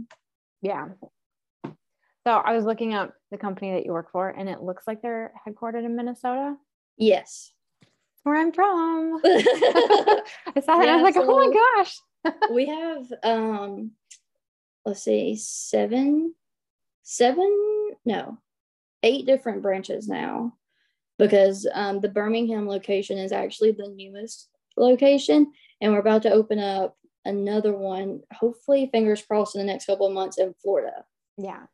Yeah. 0.61 0.89
So 2.27 2.33
I 2.33 2.57
was 2.57 2.65
looking 2.65 2.93
up 2.93 3.15
the 3.31 3.39
company 3.39 3.73
that 3.75 3.87
you 3.87 3.93
work 3.93 4.11
for 4.11 4.29
and 4.29 4.49
it 4.49 4.61
looks 4.61 4.85
like 4.89 5.01
they're 5.01 5.33
headquartered 5.47 5.85
in 5.85 5.95
Minnesota. 5.95 6.57
Yes. 6.99 7.53
Where 8.25 8.37
I'm 8.37 8.51
from. 8.51 9.21
I 9.25 10.23
saw 10.61 10.77
that 10.77 10.89
and 10.89 10.91
I 10.91 10.97
was 10.97 11.15
like, 11.15 11.17
oh 11.17 11.49
my 11.49 11.55
gosh. 11.77 11.97
We 12.53 12.67
have 12.67 13.07
um 13.23 13.93
let's 14.85 15.03
see 15.03 15.37
seven 15.37 16.35
seven 17.03 17.91
no 18.05 18.39
eight 19.03 19.27
different 19.27 19.63
branches 19.63 20.09
now 20.09 20.53
because 21.19 21.67
um 21.75 22.01
the 22.01 22.09
birmingham 22.09 22.67
location 22.69 23.19
is 23.19 23.33
actually 23.33 23.73
the 23.73 23.89
newest 23.89 24.49
location 24.77 25.53
and 25.81 25.93
we're 25.93 25.99
about 25.99 26.23
to 26.23 26.31
open 26.31 26.59
up 26.59 26.97
another 27.25 27.73
one 27.75 28.21
hopefully 28.33 28.89
fingers 28.93 29.23
crossed 29.23 29.57
in 29.57 29.61
the 29.61 29.67
next 29.73 29.87
couple 29.87 30.07
of 30.07 30.13
months 30.13 30.39
in 30.39 30.55
florida 30.63 31.05
Yeah. 31.37 31.65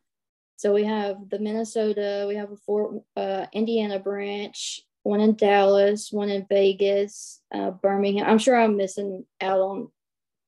so 0.55 0.73
we 0.73 0.83
have 0.83 1.29
the 1.29 1.39
minnesota 1.39 2.25
we 2.27 2.35
have 2.35 2.51
a 2.51 2.57
fort 2.57 3.01
uh, 3.15 3.45
indiana 3.53 3.99
branch 3.99 4.81
one 5.03 5.19
in 5.19 5.35
dallas 5.35 6.11
one 6.11 6.29
in 6.29 6.45
vegas 6.49 7.41
uh, 7.53 7.71
birmingham 7.71 8.25
i'm 8.27 8.39
sure 8.39 8.55
i'm 8.55 8.77
missing 8.77 9.25
out 9.41 9.59
on 9.59 9.91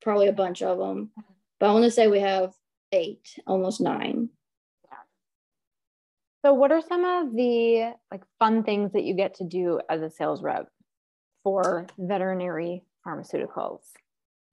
probably 0.06 0.28
a 0.28 0.34
bunch 0.34 0.62
of 0.62 0.78
them. 0.78 1.12
But 1.60 1.70
I 1.70 1.74
want 1.74 1.84
to 1.84 1.92
say 1.92 2.08
we 2.08 2.20
have 2.20 2.54
eight, 2.94 3.28
almost 3.46 3.82
nine. 3.82 4.30
So 6.46 6.54
what 6.54 6.72
are 6.72 6.82
some 6.82 7.04
of 7.04 7.36
the 7.36 7.94
like 8.12 8.22
fun 8.38 8.64
things 8.64 8.94
that 8.94 9.04
you 9.04 9.16
get 9.16 9.34
to 9.36 9.44
do 9.44 9.82
as 9.90 10.04
a 10.04 10.12
sales 10.12 10.44
rep 10.44 10.70
for 11.44 11.88
veterinary 11.98 12.84
pharmaceuticals? 13.06 13.80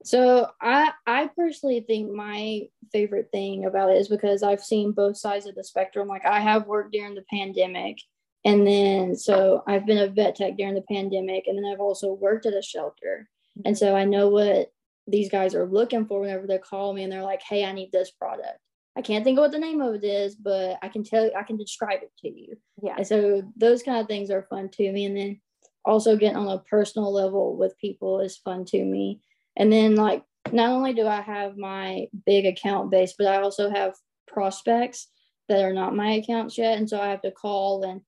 So 0.04 0.49
I 0.61 0.92
I 1.06 1.28
personally 1.37 1.85
think 1.87 2.11
my 2.11 2.62
favorite 2.90 3.28
thing 3.30 3.66
about 3.66 3.90
it 3.90 3.99
is 3.99 4.09
because 4.09 4.42
I've 4.42 4.64
seen 4.64 4.92
both 4.92 5.18
sides 5.18 5.47
of 5.47 5.54
the 5.54 5.62
spectrum. 5.62 6.09
Like 6.09 6.25
I 6.25 6.40
have 6.40 6.66
worked 6.66 6.92
during 6.92 7.14
the 7.14 7.25
pandemic 7.30 7.99
and 8.42 8.66
then 8.66 9.14
so 9.14 9.62
I've 9.66 9.85
been 9.85 9.99
a 9.99 10.09
vet 10.09 10.35
tech 10.35 10.56
during 10.56 10.75
the 10.75 10.85
pandemic 10.90 11.44
and 11.47 11.59
then 11.59 11.71
I've 11.71 11.80
also 11.80 12.14
worked 12.14 12.47
at 12.47 12.54
a 12.54 12.62
shelter. 12.62 13.28
And 13.66 13.76
mm-hmm. 13.76 13.85
so 13.85 13.94
I 13.94 14.06
know 14.06 14.28
what 14.28 14.73
these 15.06 15.30
guys 15.30 15.54
are 15.54 15.66
looking 15.66 16.06
for 16.06 16.21
whenever 16.21 16.47
they 16.47 16.59
call 16.59 16.92
me 16.92 17.02
and 17.02 17.12
they're 17.12 17.23
like, 17.23 17.42
hey, 17.42 17.64
I 17.64 17.73
need 17.73 17.90
this 17.92 18.11
product. 18.11 18.59
I 18.97 19.02
can't 19.02 19.25
think 19.25 19.38
of 19.38 19.42
what 19.42 19.52
the 19.52 19.59
name 19.59 19.80
of 19.80 19.94
it 19.94 20.04
is, 20.04 20.35
but 20.35 20.78
I 20.82 20.88
can 20.88 21.02
tell 21.02 21.25
you 21.25 21.32
I 21.37 21.42
can 21.44 21.56
describe 21.56 22.00
it 22.02 22.12
to 22.21 22.28
you. 22.28 22.56
yeah. 22.82 22.97
And 22.99 23.06
so 23.06 23.42
those 23.56 23.82
kind 23.82 24.00
of 24.00 24.06
things 24.06 24.30
are 24.30 24.47
fun 24.50 24.68
to 24.71 24.92
me. 24.92 25.06
And 25.06 25.16
then 25.16 25.40
also 25.85 26.16
getting 26.16 26.37
on 26.37 26.49
a 26.49 26.59
personal 26.61 27.12
level 27.12 27.56
with 27.56 27.78
people 27.78 28.21
is 28.21 28.37
fun 28.37 28.64
to 28.66 28.85
me. 28.85 29.21
And 29.56 29.73
then 29.73 29.97
like 29.97 30.23
not 30.52 30.71
only 30.71 30.92
do 30.92 31.06
I 31.06 31.21
have 31.21 31.56
my 31.56 32.09
big 32.26 32.47
account 32.47 32.90
base, 32.90 33.14
but 33.16 33.28
I 33.28 33.40
also 33.40 33.71
have 33.71 33.94
prospects 34.28 35.09
that 35.49 35.64
are 35.64 35.73
not 35.73 35.97
my 35.97 36.12
accounts 36.12 36.59
yet. 36.59 36.78
And 36.78 36.88
so 36.88 37.00
I 37.00 37.09
have 37.09 37.23
to 37.23 37.30
call 37.30 37.82
and 37.85 38.02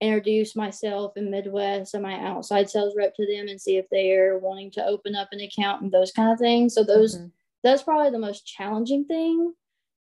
introduce 0.00 0.54
myself 0.56 1.16
in 1.16 1.30
Midwest 1.30 1.94
and 1.94 2.02
my 2.02 2.14
outside 2.20 2.68
sales 2.70 2.94
rep 2.96 3.14
to 3.16 3.26
them 3.26 3.48
and 3.48 3.60
see 3.60 3.76
if 3.76 3.86
they 3.90 4.12
are 4.14 4.38
wanting 4.38 4.70
to 4.72 4.84
open 4.86 5.14
up 5.14 5.28
an 5.32 5.40
account 5.40 5.82
and 5.82 5.92
those 5.92 6.12
kind 6.12 6.32
of 6.32 6.38
things. 6.38 6.74
So 6.74 6.84
those 6.84 7.16
Mhm. 7.16 7.32
that's 7.62 7.82
probably 7.82 8.10
the 8.10 8.18
most 8.18 8.46
challenging 8.46 9.04
thing 9.06 9.54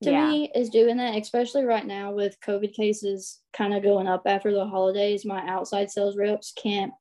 to 0.01 0.11
Yeah. 0.11 0.27
me 0.31 0.51
is 0.55 0.69
doing 0.69 0.97
that, 0.97 1.15
especially 1.15 1.63
right 1.63 1.85
now 1.85 2.11
with 2.11 2.39
COVID 2.41 2.73
cases 2.73 3.41
kind 3.53 3.73
of 3.73 3.83
going 3.83 4.07
up 4.07 4.23
after 4.25 4.51
the 4.53 4.65
holidays. 4.65 5.25
My 5.25 5.47
outside 5.47 5.91
sales 5.91 6.17
reps 6.17 6.51
can't 6.51 6.93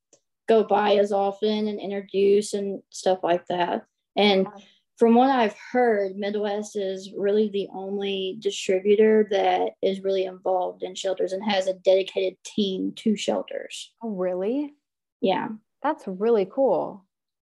go 0.49 0.63
by 0.65 0.97
as 0.97 1.13
often 1.13 1.69
and 1.69 1.81
introduce 1.81 2.53
and 2.55 2.83
stuff 2.91 3.21
like 3.23 3.47
that. 3.47 3.87
And 4.17 4.47
Yeah. 4.47 4.61
From 5.03 5.17
what 5.17 5.31
I've 5.31 5.57
heard, 5.73 6.17
Midwest 6.17 6.77
is 6.77 7.13
really 7.17 7.49
the 7.49 7.67
only 7.75 8.37
distributor 8.39 9.27
that 9.33 9.71
is 9.83 10.05
really 10.05 10.27
involved 10.27 10.85
in 10.85 10.95
shelters 10.95 11.33
and 11.33 11.43
has 11.43 11.67
a 11.67 11.75
dedicated 11.75 12.37
team 12.45 12.93
to 12.99 13.17
shelters. 13.17 13.93
Oh, 14.01 14.11
really? 14.11 14.73
Yeah. 15.21 15.49
That's 15.83 16.05
really 16.07 16.47
cool. 16.49 17.05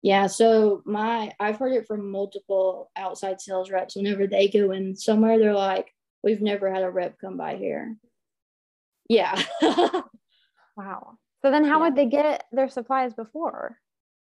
Yeah, 0.02 0.26
so 0.26 0.82
my 0.86 1.30
I've 1.38 1.56
heard 1.58 1.72
it 1.72 1.86
from 1.86 2.10
multiple 2.10 2.90
outside 2.96 3.40
sales 3.40 3.70
reps. 3.70 3.94
Whenever 3.94 4.26
they 4.26 4.48
go 4.48 4.72
in 4.72 4.96
somewhere, 4.96 5.38
they're 5.38 5.54
like, 5.54 5.94
"We've 6.24 6.42
never 6.42 6.68
had 6.74 6.82
a 6.82 6.90
rep 6.90 7.16
come 7.20 7.36
by 7.36 7.54
here." 7.54 7.96
Yeah, 9.08 9.40
Wow. 10.76 11.18
So 11.42 11.52
then 11.52 11.64
how 11.64 11.78
Yeah. 11.78 11.84
would 11.84 11.94
they 11.94 12.06
get 12.06 12.46
their 12.50 12.68
supplies 12.68 13.14
before? 13.14 13.78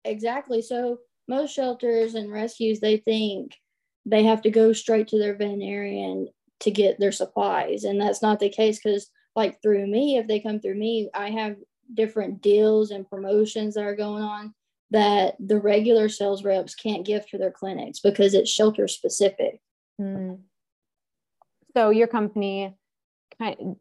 exactly. 0.06 0.62
So 0.62 1.00
most 1.30 1.54
shelters 1.54 2.14
and 2.14 2.30
rescues, 2.30 2.80
they 2.80 2.98
think 2.98 3.54
they 4.04 4.24
have 4.24 4.42
to 4.42 4.50
go 4.50 4.74
straight 4.74 5.08
to 5.08 5.18
their 5.18 5.34
veterinarian 5.34 6.28
to 6.60 6.70
get 6.70 7.00
their 7.00 7.12
supplies, 7.12 7.84
and 7.84 7.98
that's 7.98 8.20
not 8.20 8.40
the 8.40 8.50
case. 8.50 8.78
Because 8.82 9.10
like 9.34 9.62
through 9.62 9.86
me, 9.86 10.18
if 10.18 10.26
they 10.26 10.40
come 10.40 10.60
through 10.60 10.74
me, 10.74 11.08
I 11.14 11.30
have 11.30 11.56
different 11.94 12.42
deals 12.42 12.90
and 12.90 13.08
promotions 13.08 13.74
that 13.74 13.84
are 13.84 13.96
going 13.96 14.22
on 14.22 14.54
that 14.90 15.36
the 15.38 15.58
regular 15.58 16.08
sales 16.08 16.44
reps 16.44 16.74
can't 16.74 17.06
give 17.06 17.26
to 17.28 17.38
their 17.38 17.52
clinics 17.52 18.00
because 18.00 18.34
it's 18.34 18.50
shelter 18.50 18.88
specific. 18.88 19.60
Hmm. 19.98 20.34
So 21.76 21.90
your 21.90 22.08
company 22.08 22.74
kind 23.38 23.76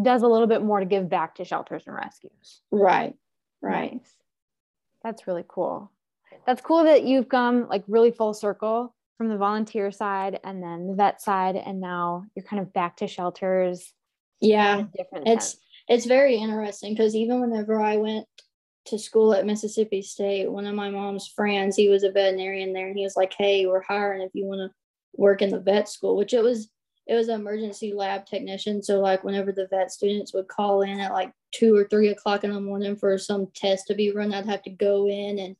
does 0.00 0.22
a 0.22 0.28
little 0.28 0.46
bit 0.46 0.62
more 0.62 0.80
to 0.80 0.86
give 0.86 1.08
back 1.08 1.34
to 1.34 1.44
shelters 1.44 1.84
and 1.86 1.94
rescues. 1.94 2.62
Right. 2.70 3.14
Right. 3.60 3.92
Nice. 3.92 4.14
That's 5.04 5.26
really 5.26 5.44
cool. 5.46 5.90
That's 6.46 6.62
cool 6.62 6.84
that 6.84 7.04
you've 7.04 7.28
come 7.28 7.68
like 7.68 7.84
really 7.86 8.10
full 8.10 8.34
circle 8.34 8.94
from 9.18 9.28
the 9.28 9.36
volunteer 9.36 9.92
side 9.92 10.40
and 10.44 10.62
then 10.62 10.86
the 10.86 10.94
vet 10.94 11.20
side, 11.20 11.56
and 11.56 11.80
now 11.80 12.24
you're 12.34 12.44
kind 12.44 12.62
of 12.62 12.72
back 12.72 12.96
to 12.98 13.06
shelters 13.06 13.92
Yeah, 14.40 14.84
different. 14.96 15.28
It's 15.28 15.50
sense. 15.50 15.60
it's 15.88 16.06
very 16.06 16.36
interesting 16.36 16.94
because 16.94 17.14
even 17.14 17.40
whenever 17.40 17.80
I 17.80 17.96
went 17.96 18.26
to 18.86 18.98
school 18.98 19.34
at 19.34 19.44
Mississippi 19.44 20.00
State, 20.02 20.50
one 20.50 20.66
of 20.66 20.74
my 20.74 20.90
mom's 20.90 21.28
friends, 21.28 21.76
he 21.76 21.88
was 21.88 22.02
a 22.02 22.10
veterinarian 22.10 22.72
there, 22.72 22.88
and 22.88 22.96
he 22.96 23.04
was 23.04 23.16
like, 23.16 23.34
"Hey, 23.36 23.66
we're 23.66 23.82
hiring 23.82 24.22
if 24.22 24.30
you 24.34 24.46
want 24.46 24.70
to 24.70 24.74
work 25.20 25.42
in 25.42 25.50
the 25.50 25.60
vet 25.60 25.88
school," 25.88 26.16
which 26.16 26.32
it 26.32 26.42
was 26.42 26.70
it 27.06 27.14
was 27.14 27.28
an 27.28 27.40
emergency 27.40 27.92
lab 27.92 28.24
technician. 28.24 28.82
So 28.82 29.00
like 29.00 29.24
whenever 29.24 29.52
the 29.52 29.66
vet 29.68 29.90
students 29.90 30.32
would 30.32 30.48
call 30.48 30.82
in 30.82 31.00
at 31.00 31.12
like 31.12 31.32
two 31.52 31.76
or 31.76 31.84
three 31.88 32.08
o'clock 32.08 32.44
in 32.44 32.52
the 32.52 32.60
morning 32.60 32.96
for 32.96 33.18
some 33.18 33.48
test 33.54 33.88
to 33.88 33.94
be 33.94 34.12
run, 34.12 34.32
I'd 34.32 34.46
have 34.46 34.62
to 34.62 34.70
go 34.70 35.08
in 35.08 35.38
and 35.40 35.56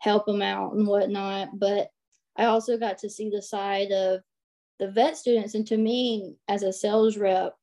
help 0.00 0.26
them 0.26 0.42
out 0.42 0.74
and 0.74 0.86
whatnot. 0.86 1.58
But 1.58 1.88
I 2.36 2.46
also 2.46 2.76
got 2.76 2.98
to 2.98 3.10
see 3.10 3.30
the 3.30 3.42
side 3.42 3.92
of 3.92 4.20
the 4.78 4.90
vet 4.90 5.16
students, 5.16 5.54
and 5.54 5.66
to 5.68 5.76
me, 5.76 6.36
as 6.48 6.62
a 6.62 6.72
sales 6.72 7.16
rep, 7.16 7.54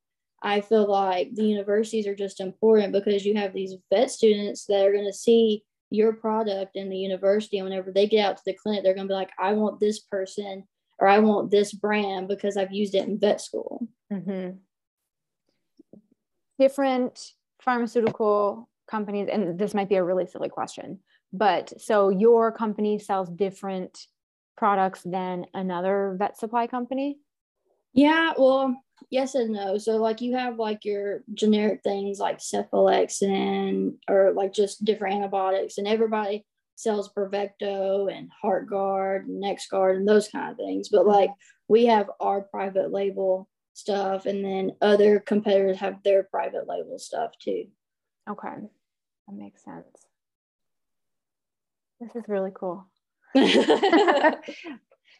I 0.43 0.61
feel 0.61 0.87
like 0.87 1.33
the 1.33 1.45
universities 1.45 2.05
are 2.05 2.15
just 2.15 2.39
important 2.39 2.93
because 2.93 3.25
you 3.25 3.35
have 3.35 3.53
these 3.53 3.73
vet 3.91 4.11
students 4.11 4.65
that 4.65 4.85
are 4.85 4.93
going 4.93 5.07
to 5.07 5.13
see 5.13 5.63
your 5.89 6.13
product 6.13 6.75
in 6.75 6.89
the 6.89 6.97
university. 6.97 7.57
And 7.57 7.67
whenever 7.67 7.91
they 7.91 8.07
get 8.07 8.23
out 8.23 8.37
to 8.37 8.43
the 8.45 8.53
clinic, 8.53 8.83
they're 8.83 8.93
going 8.93 9.07
to 9.07 9.11
be 9.11 9.15
like, 9.15 9.31
I 9.39 9.53
want 9.53 9.79
this 9.79 9.99
person 9.99 10.67
or 10.99 11.07
I 11.07 11.19
want 11.19 11.49
this 11.49 11.73
brand 11.73 12.27
because 12.27 12.55
I've 12.55 12.71
used 12.71 12.93
it 12.93 13.07
in 13.07 13.19
vet 13.19 13.41
school. 13.41 13.87
Mm-hmm. 14.13 14.57
Different 16.59 17.31
pharmaceutical 17.61 18.69
companies, 18.87 19.29
and 19.31 19.57
this 19.57 19.73
might 19.73 19.89
be 19.89 19.95
a 19.95 20.03
really 20.03 20.27
silly 20.27 20.49
question, 20.49 20.99
but 21.33 21.79
so 21.81 22.09
your 22.09 22.51
company 22.51 22.99
sells 22.99 23.29
different 23.29 24.07
products 24.55 25.01
than 25.03 25.45
another 25.53 26.15
vet 26.17 26.37
supply 26.37 26.67
company? 26.67 27.19
Yeah, 27.93 28.33
well, 28.37 28.75
yes 29.09 29.35
and 29.35 29.53
no. 29.53 29.77
So 29.77 29.97
like 29.97 30.21
you 30.21 30.35
have 30.35 30.57
like 30.57 30.85
your 30.85 31.23
generic 31.33 31.81
things 31.83 32.19
like 32.19 32.39
Cephalexin 32.39 33.31
and 33.31 33.93
or 34.09 34.33
like 34.33 34.53
just 34.53 34.83
different 34.83 35.15
antibiotics 35.15 35.77
and 35.77 35.87
everybody 35.87 36.45
sells 36.75 37.11
Bravecto 37.11 38.11
and 38.11 38.29
HeartGard 38.43 39.21
and 39.21 39.43
NexGard 39.43 39.97
and 39.97 40.07
those 40.07 40.27
kind 40.27 40.51
of 40.51 40.57
things. 40.57 40.89
But 40.89 41.07
like 41.07 41.31
we 41.67 41.85
have 41.87 42.09
our 42.19 42.41
private 42.41 42.91
label 42.91 43.49
stuff 43.73 44.25
and 44.25 44.43
then 44.43 44.71
other 44.81 45.19
competitors 45.19 45.77
have 45.77 46.01
their 46.03 46.23
private 46.23 46.67
label 46.67 46.97
stuff 46.99 47.31
too. 47.39 47.65
Okay. 48.29 48.55
That 49.27 49.35
makes 49.35 49.63
sense. 49.63 50.06
This 51.99 52.15
is 52.15 52.23
really 52.27 52.51
cool. 52.53 52.85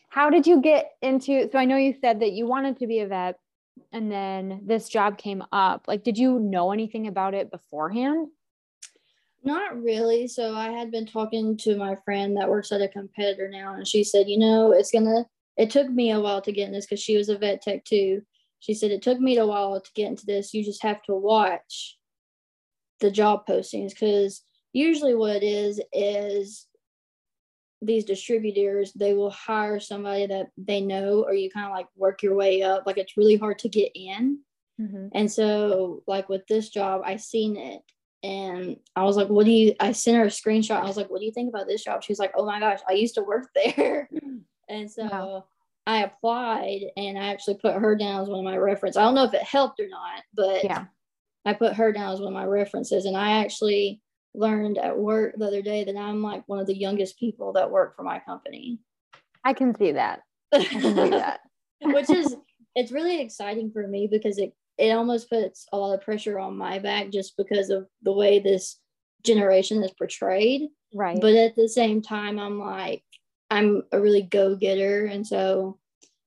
How 0.10 0.30
did 0.30 0.48
you 0.48 0.62
get 0.62 0.92
into 1.02 1.50
so 1.52 1.58
I 1.58 1.66
know 1.66 1.78
you 1.78 1.96
said 2.02 2.22
that 2.22 2.32
you 2.32 2.48
wanted 2.48 2.78
to 2.80 2.88
be 2.88 3.00
a 3.00 3.08
vet 3.08 3.40
and 3.92 4.12
then 4.12 4.62
this 4.66 4.90
job 4.90 5.18
came 5.18 5.44
up. 5.52 5.86
Like 5.88 6.04
did 6.04 6.18
you 6.18 6.40
know 6.40 6.72
anything 6.72 7.08
about 7.08 7.34
it 7.34 7.52
beforehand? 7.52 8.28
Not 9.44 9.82
really. 9.82 10.28
So 10.28 10.56
I 10.56 10.70
had 10.70 10.92
been 10.92 11.06
talking 11.06 11.58
to 11.58 11.78
my 11.78 11.96
friend 12.04 12.36
that 12.38 12.50
works 12.50 12.72
at 12.72 12.82
a 12.82 12.88
competitor 12.88 13.50
now 13.50 13.76
and 13.76 13.88
she 13.88 14.04
said, 14.04 14.28
"You 14.28 14.40
know, 14.40 14.72
it's 14.72 14.92
going 14.92 15.06
to 15.06 15.26
it 15.58 15.70
took 15.72 15.90
me 15.90 16.12
a 16.12 16.20
while 16.20 16.42
to 16.42 16.52
get 16.52 16.68
in 16.68 16.74
this 16.74 16.86
cuz 16.86 17.00
she 17.00 17.18
was 17.18 17.30
a 17.30 17.38
vet 17.38 17.62
tech 17.62 17.86
too." 17.86 18.24
She 18.60 18.74
said 18.74 18.92
it 18.92 19.02
took 19.02 19.20
me 19.20 19.38
a 19.38 19.46
while 19.46 19.80
to 19.80 19.94
get 19.94 20.08
into 20.08 20.26
this. 20.26 20.54
You 20.54 20.64
just 20.64 20.84
have 20.84 21.02
to 21.04 21.16
watch 21.16 21.98
the 23.00 23.12
job 23.12 23.46
postings 23.48 23.96
cuz 23.96 24.44
usually 24.74 25.16
what 25.16 25.38
it 25.38 25.44
is 25.44 25.82
is 25.94 26.68
these 27.82 28.06
distributors 28.06 28.92
they 28.94 29.14
will 29.14 29.30
hire 29.30 29.80
somebody 29.80 30.26
that 30.26 30.48
they 30.58 30.82
know 30.82 31.24
or 31.24 31.34
you 31.34 31.50
kind 31.50 31.68
of 31.68 31.72
like 31.72 31.88
work 31.96 32.24
your 32.24 32.36
way 32.36 32.64
up. 32.64 32.84
Like 32.86 32.98
it's 32.98 33.18
really 33.18 33.38
hard 33.38 33.60
to 33.60 33.70
get 33.70 33.92
in. 33.96 34.40
Mm-hmm. 34.80 35.08
and 35.14 35.32
so 35.32 36.04
like 36.06 36.30
with 36.30 36.46
this 36.46 36.70
job 36.70 37.02
i 37.04 37.16
seen 37.16 37.58
it 37.58 37.82
and 38.22 38.78
i 38.96 39.04
was 39.04 39.18
like 39.18 39.28
what 39.28 39.44
do 39.44 39.52
you 39.52 39.74
i 39.80 39.92
sent 39.92 40.18
her 40.18 40.26
a 40.26 40.28
screenshot. 40.28 40.84
I 40.84 40.86
was 40.86 40.98
like 40.98 41.10
what 41.10 41.20
do 41.20 41.26
you 41.26 41.32
think 41.32 41.50
about 41.50 41.66
this 41.66 41.84
job? 41.84 42.04
She's 42.04 42.20
like 42.20 42.34
oh 42.38 42.46
my 42.46 42.60
gosh 42.60 42.82
i 42.88 42.94
used 42.94 43.16
to 43.16 43.24
work 43.24 43.50
there. 43.56 44.08
And 44.70 44.92
so 44.92 45.04
wow. 45.08 45.46
i 45.88 46.04
applied 46.04 46.82
and 46.96 47.18
i 47.18 47.32
actually 47.32 47.56
put 47.56 47.74
her 47.74 47.96
down 47.96 48.22
as 48.22 48.30
one 48.30 48.38
of 48.38 48.46
my 48.46 48.56
references 48.56 48.98
i 48.98 49.02
don't 49.02 49.16
know 49.16 49.24
if 49.24 49.34
it 49.34 49.42
helped 49.42 49.80
or 49.80 49.90
not 49.90 50.22
but 50.36 50.64
yeah. 50.64 50.86
I 51.44 51.54
put 51.54 51.74
her 51.74 51.92
down 51.92 52.14
as 52.14 52.20
one 52.20 52.28
of 52.28 52.34
my 52.34 52.46
references 52.46 53.06
and 53.06 53.18
i 53.18 53.44
actually 53.44 54.00
learned 54.38 54.78
at 54.78 54.98
work 54.98 55.36
the 55.38 55.48
other 55.48 55.62
day 55.62 55.84
that 55.84 55.98
I'm 55.98 56.22
like 56.22 56.44
one 56.48 56.60
of 56.60 56.68
the 56.68 56.78
youngest 56.78 57.20
people 57.20 57.54
that 57.54 57.72
work 57.72 57.96
for 57.96 58.04
my 58.04 58.20
company. 58.20 58.80
I 59.44 59.54
can 59.54 59.76
see 59.76 59.94
that. 59.94 60.22
Can 60.54 60.82
see 60.82 61.10
that. 61.10 61.42
Which 61.82 62.10
is 62.10 62.36
it's 62.76 62.92
really 62.92 63.22
exciting 63.22 63.72
for 63.72 63.88
me 63.88 64.08
because 64.10 64.38
it 64.38 64.54
it 64.78 64.92
almost 64.92 65.30
puts 65.30 65.66
a 65.74 65.78
lot 65.78 65.96
of 65.96 66.02
pressure 66.02 66.38
on 66.38 66.56
my 66.56 66.78
back 66.78 67.10
just 67.10 67.36
because 67.36 67.72
of 67.72 67.88
the 68.04 68.14
way 68.14 68.40
this 68.40 68.80
generation 69.26 69.84
is 69.84 69.92
portrayed. 69.92 70.70
Right. 70.94 71.18
But 71.20 71.34
at 71.34 71.56
the 71.56 71.68
same 71.68 72.02
time 72.02 72.40
I'm 72.40 72.60
like 72.60 73.04
I'm 73.50 73.84
a 73.92 74.00
really 74.00 74.22
go-getter 74.22 75.06
and 75.06 75.26
so 75.26 75.80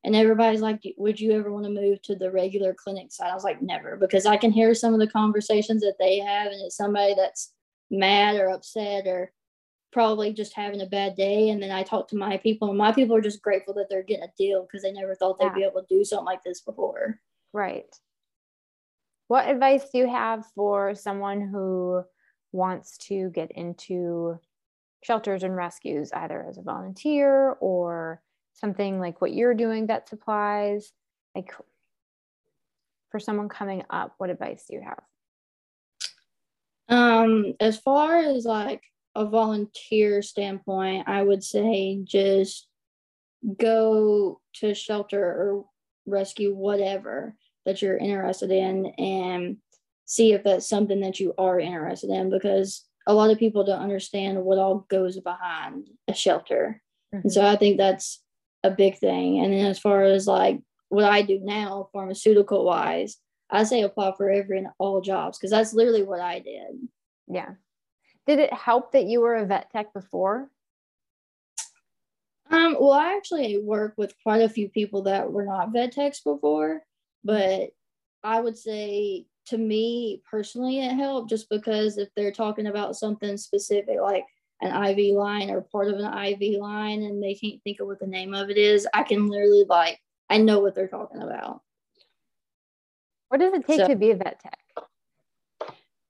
and 0.04 0.16
everybody's 0.16 0.62
like 0.62 0.82
would 0.96 1.20
you 1.20 1.32
ever 1.32 1.52
want 1.52 1.64
to 1.64 1.70
move 1.70 2.00
to 2.02 2.16
the 2.16 2.30
regular 2.30 2.74
clinic 2.74 3.12
side 3.12 3.30
i 3.30 3.34
was 3.34 3.44
like 3.44 3.60
never 3.60 3.96
because 3.96 4.24
i 4.24 4.34
can 4.34 4.50
hear 4.50 4.74
some 4.74 4.94
of 4.94 5.00
the 5.00 5.06
conversations 5.06 5.82
that 5.82 5.96
they 5.98 6.18
have 6.18 6.46
and 6.46 6.60
it's 6.64 6.76
somebody 6.76 7.14
that's 7.14 7.52
mad 7.90 8.36
or 8.36 8.50
upset 8.50 9.06
or 9.06 9.32
probably 9.92 10.32
just 10.32 10.54
having 10.54 10.80
a 10.80 10.86
bad 10.86 11.16
day. 11.16 11.48
And 11.48 11.62
then 11.62 11.70
I 11.70 11.82
talk 11.82 12.08
to 12.08 12.16
my 12.16 12.36
people, 12.36 12.68
and 12.68 12.78
my 12.78 12.92
people 12.92 13.16
are 13.16 13.20
just 13.20 13.42
grateful 13.42 13.74
that 13.74 13.88
they're 13.88 14.02
getting 14.02 14.24
a 14.24 14.32
deal 14.38 14.62
because 14.62 14.82
they 14.82 14.92
never 14.92 15.14
thought 15.14 15.38
they'd 15.38 15.46
yeah. 15.46 15.54
be 15.54 15.64
able 15.64 15.82
to 15.82 15.86
do 15.94 16.04
something 16.04 16.26
like 16.26 16.44
this 16.44 16.60
before. 16.60 17.18
Right. 17.52 17.92
What 19.28 19.48
advice 19.48 19.90
do 19.90 19.98
you 19.98 20.08
have 20.08 20.44
for 20.54 20.94
someone 20.94 21.40
who 21.40 22.02
wants 22.52 22.98
to 22.98 23.30
get 23.30 23.52
into 23.52 24.38
shelters 25.02 25.42
and 25.42 25.56
rescues, 25.56 26.12
either 26.12 26.44
as 26.48 26.58
a 26.58 26.62
volunteer 26.62 27.52
or 27.60 28.22
something 28.54 28.98
like 28.98 29.20
what 29.20 29.32
you're 29.32 29.54
doing 29.54 29.86
that 29.86 30.08
supplies? 30.08 30.92
Like 31.34 31.54
for 33.10 33.20
someone 33.20 33.48
coming 33.48 33.84
up, 33.90 34.14
what 34.18 34.30
advice 34.30 34.66
do 34.68 34.76
you 34.76 34.82
have? 34.82 35.02
Um, 36.90 37.54
as 37.60 37.78
far 37.78 38.16
as 38.16 38.44
like 38.44 38.82
a 39.14 39.24
volunteer 39.24 40.22
standpoint, 40.22 41.08
I 41.08 41.22
would 41.22 41.42
say 41.42 42.00
just 42.04 42.68
go 43.56 44.40
to 44.54 44.74
shelter 44.74 45.22
or 45.22 45.64
rescue 46.06 46.54
whatever 46.54 47.34
that 47.64 47.80
you're 47.80 47.96
interested 47.96 48.50
in 48.50 48.86
and 48.98 49.56
see 50.06 50.32
if 50.32 50.42
that's 50.42 50.68
something 50.68 51.00
that 51.00 51.20
you 51.20 51.32
are 51.38 51.60
interested 51.60 52.10
in 52.10 52.30
because 52.30 52.84
a 53.06 53.14
lot 53.14 53.30
of 53.30 53.38
people 53.38 53.64
don't 53.64 53.82
understand 53.82 54.42
what 54.42 54.58
all 54.58 54.86
goes 54.88 55.18
behind 55.20 55.88
a 56.08 56.14
shelter. 56.14 56.82
Mm-hmm. 57.14 57.22
And 57.22 57.32
so 57.32 57.46
I 57.46 57.56
think 57.56 57.76
that's 57.76 58.22
a 58.62 58.70
big 58.70 58.98
thing. 58.98 59.38
And 59.38 59.52
then 59.52 59.66
as 59.66 59.78
far 59.78 60.02
as 60.02 60.26
like 60.26 60.60
what 60.88 61.04
I 61.04 61.22
do 61.22 61.40
now, 61.40 61.88
pharmaceutical 61.92 62.64
wise, 62.64 63.16
I 63.50 63.64
say 63.64 63.82
apply 63.82 64.12
for 64.16 64.30
every 64.30 64.58
and 64.58 64.68
all 64.78 65.00
jobs 65.00 65.38
because 65.38 65.50
that's 65.50 65.74
literally 65.74 66.02
what 66.02 66.20
I 66.20 66.38
did. 66.38 66.88
Yeah. 67.26 67.50
Did 68.26 68.38
it 68.38 68.52
help 68.52 68.92
that 68.92 69.06
you 69.06 69.20
were 69.20 69.36
a 69.36 69.46
vet 69.46 69.70
tech 69.70 69.92
before? 69.92 70.50
Um, 72.50 72.76
well, 72.80 72.92
I 72.92 73.16
actually 73.16 73.58
worked 73.58 73.96
with 73.96 74.14
quite 74.22 74.42
a 74.42 74.48
few 74.48 74.68
people 74.68 75.02
that 75.02 75.30
were 75.30 75.44
not 75.44 75.72
vet 75.72 75.92
techs 75.92 76.20
before, 76.20 76.82
but 77.22 77.70
I 78.24 78.40
would 78.40 78.58
say 78.58 79.26
to 79.46 79.58
me 79.58 80.22
personally, 80.28 80.80
it 80.80 80.92
helped 80.92 81.30
just 81.30 81.48
because 81.48 81.96
if 81.96 82.08
they're 82.14 82.32
talking 82.32 82.66
about 82.66 82.96
something 82.96 83.36
specific, 83.36 83.98
like 84.00 84.24
an 84.60 84.84
IV 84.90 85.14
line 85.14 85.50
or 85.50 85.60
part 85.60 85.88
of 85.88 85.98
an 85.98 86.12
IV 86.12 86.60
line, 86.60 87.02
and 87.02 87.22
they 87.22 87.34
can't 87.34 87.62
think 87.62 87.80
of 87.80 87.86
what 87.86 88.00
the 88.00 88.06
name 88.06 88.34
of 88.34 88.50
it 88.50 88.58
is, 88.58 88.86
I 88.92 89.04
can 89.04 89.28
literally 89.28 89.64
like 89.68 90.00
I 90.28 90.38
know 90.38 90.60
what 90.60 90.74
they're 90.74 90.88
talking 90.88 91.22
about. 91.22 91.62
What 93.30 93.38
does 93.38 93.54
it 93.54 93.64
take 93.64 93.78
so, 93.78 93.86
to 93.86 93.94
be 93.94 94.10
a 94.10 94.16
vet 94.16 94.40
tech? 94.40 94.58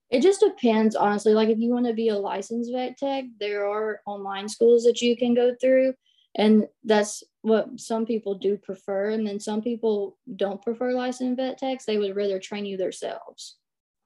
It 0.09 0.23
just 0.23 0.41
depends, 0.41 0.97
honestly. 0.97 1.35
Like 1.35 1.51
if 1.51 1.59
you 1.59 1.69
want 1.71 1.85
to 1.87 1.93
be 1.93 2.09
a 2.09 2.19
licensed 2.19 2.73
vet 2.73 2.97
tech, 2.97 3.25
there 3.39 3.69
are 3.69 4.01
online 4.07 4.49
schools 4.49 4.85
that 4.85 5.03
you 5.03 5.19
can 5.19 5.35
go 5.35 5.55
through. 5.61 5.93
And 6.35 6.67
that's 6.83 7.23
what 7.43 7.79
some 7.79 8.07
people 8.07 8.37
do 8.37 8.57
prefer. 8.57 9.11
And 9.11 9.27
then 9.27 9.39
some 9.39 9.61
people 9.61 10.17
don't 10.35 10.63
prefer 10.63 10.93
licensed 10.93 11.37
vet 11.37 11.59
techs. 11.59 11.85
They 11.85 11.99
would 11.99 12.17
rather 12.17 12.39
train 12.39 12.65
you 12.65 12.79
themselves. 12.79 13.57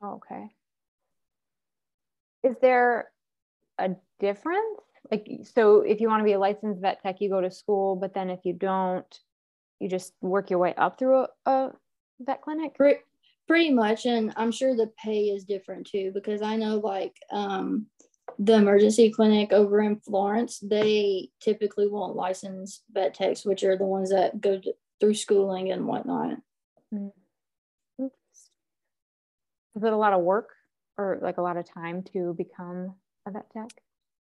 Okay. 0.04 0.48
Is 2.42 2.56
there 2.60 3.12
a 3.78 3.90
difference? 4.18 4.80
Like, 5.08 5.28
so 5.54 5.82
if 5.82 6.00
you 6.00 6.08
want 6.08 6.18
to 6.20 6.24
be 6.24 6.32
a 6.32 6.38
licensed 6.40 6.80
vet 6.80 7.00
tech, 7.00 7.20
you 7.20 7.30
go 7.30 7.40
to 7.40 7.50
school, 7.50 7.94
but 7.94 8.12
then 8.12 8.28
if 8.28 8.40
you 8.42 8.54
don't, 8.54 9.06
you 9.78 9.88
just 9.88 10.14
work 10.20 10.50
your 10.50 10.58
way 10.58 10.74
up 10.74 10.98
through 10.98 11.26
a, 11.26 11.28
a 11.46 11.72
vet 12.20 12.42
clinic? 12.42 12.74
Pretty, 12.74 13.00
pretty 13.46 13.70
much. 13.70 14.06
And 14.06 14.32
I'm 14.36 14.52
sure 14.52 14.74
the 14.74 14.90
pay 15.02 15.24
is 15.24 15.44
different 15.44 15.86
too, 15.86 16.10
because 16.14 16.42
I 16.42 16.56
know 16.56 16.78
like 16.78 17.16
um, 17.30 17.86
the 18.38 18.54
emergency 18.54 19.10
clinic 19.10 19.52
over 19.52 19.80
in 19.80 19.96
Florence, 19.96 20.58
they 20.60 21.30
typically 21.40 21.88
won't 21.88 22.16
license 22.16 22.82
vet 22.92 23.14
techs, 23.14 23.44
which 23.44 23.62
are 23.64 23.76
the 23.76 23.84
ones 23.84 24.10
that 24.10 24.40
go 24.40 24.58
to, 24.58 24.72
through 25.00 25.14
schooling 25.14 25.70
and 25.70 25.86
whatnot. 25.86 26.38
Mm-hmm. 26.92 28.06
Is 29.76 29.82
it 29.82 29.92
a 29.92 29.96
lot 29.96 30.12
of 30.12 30.22
work 30.22 30.50
or 30.96 31.18
like 31.20 31.38
a 31.38 31.42
lot 31.42 31.56
of 31.56 31.68
time 31.68 32.02
to 32.12 32.34
become 32.36 32.94
a 33.26 33.30
vet 33.30 33.50
tech? 33.50 33.70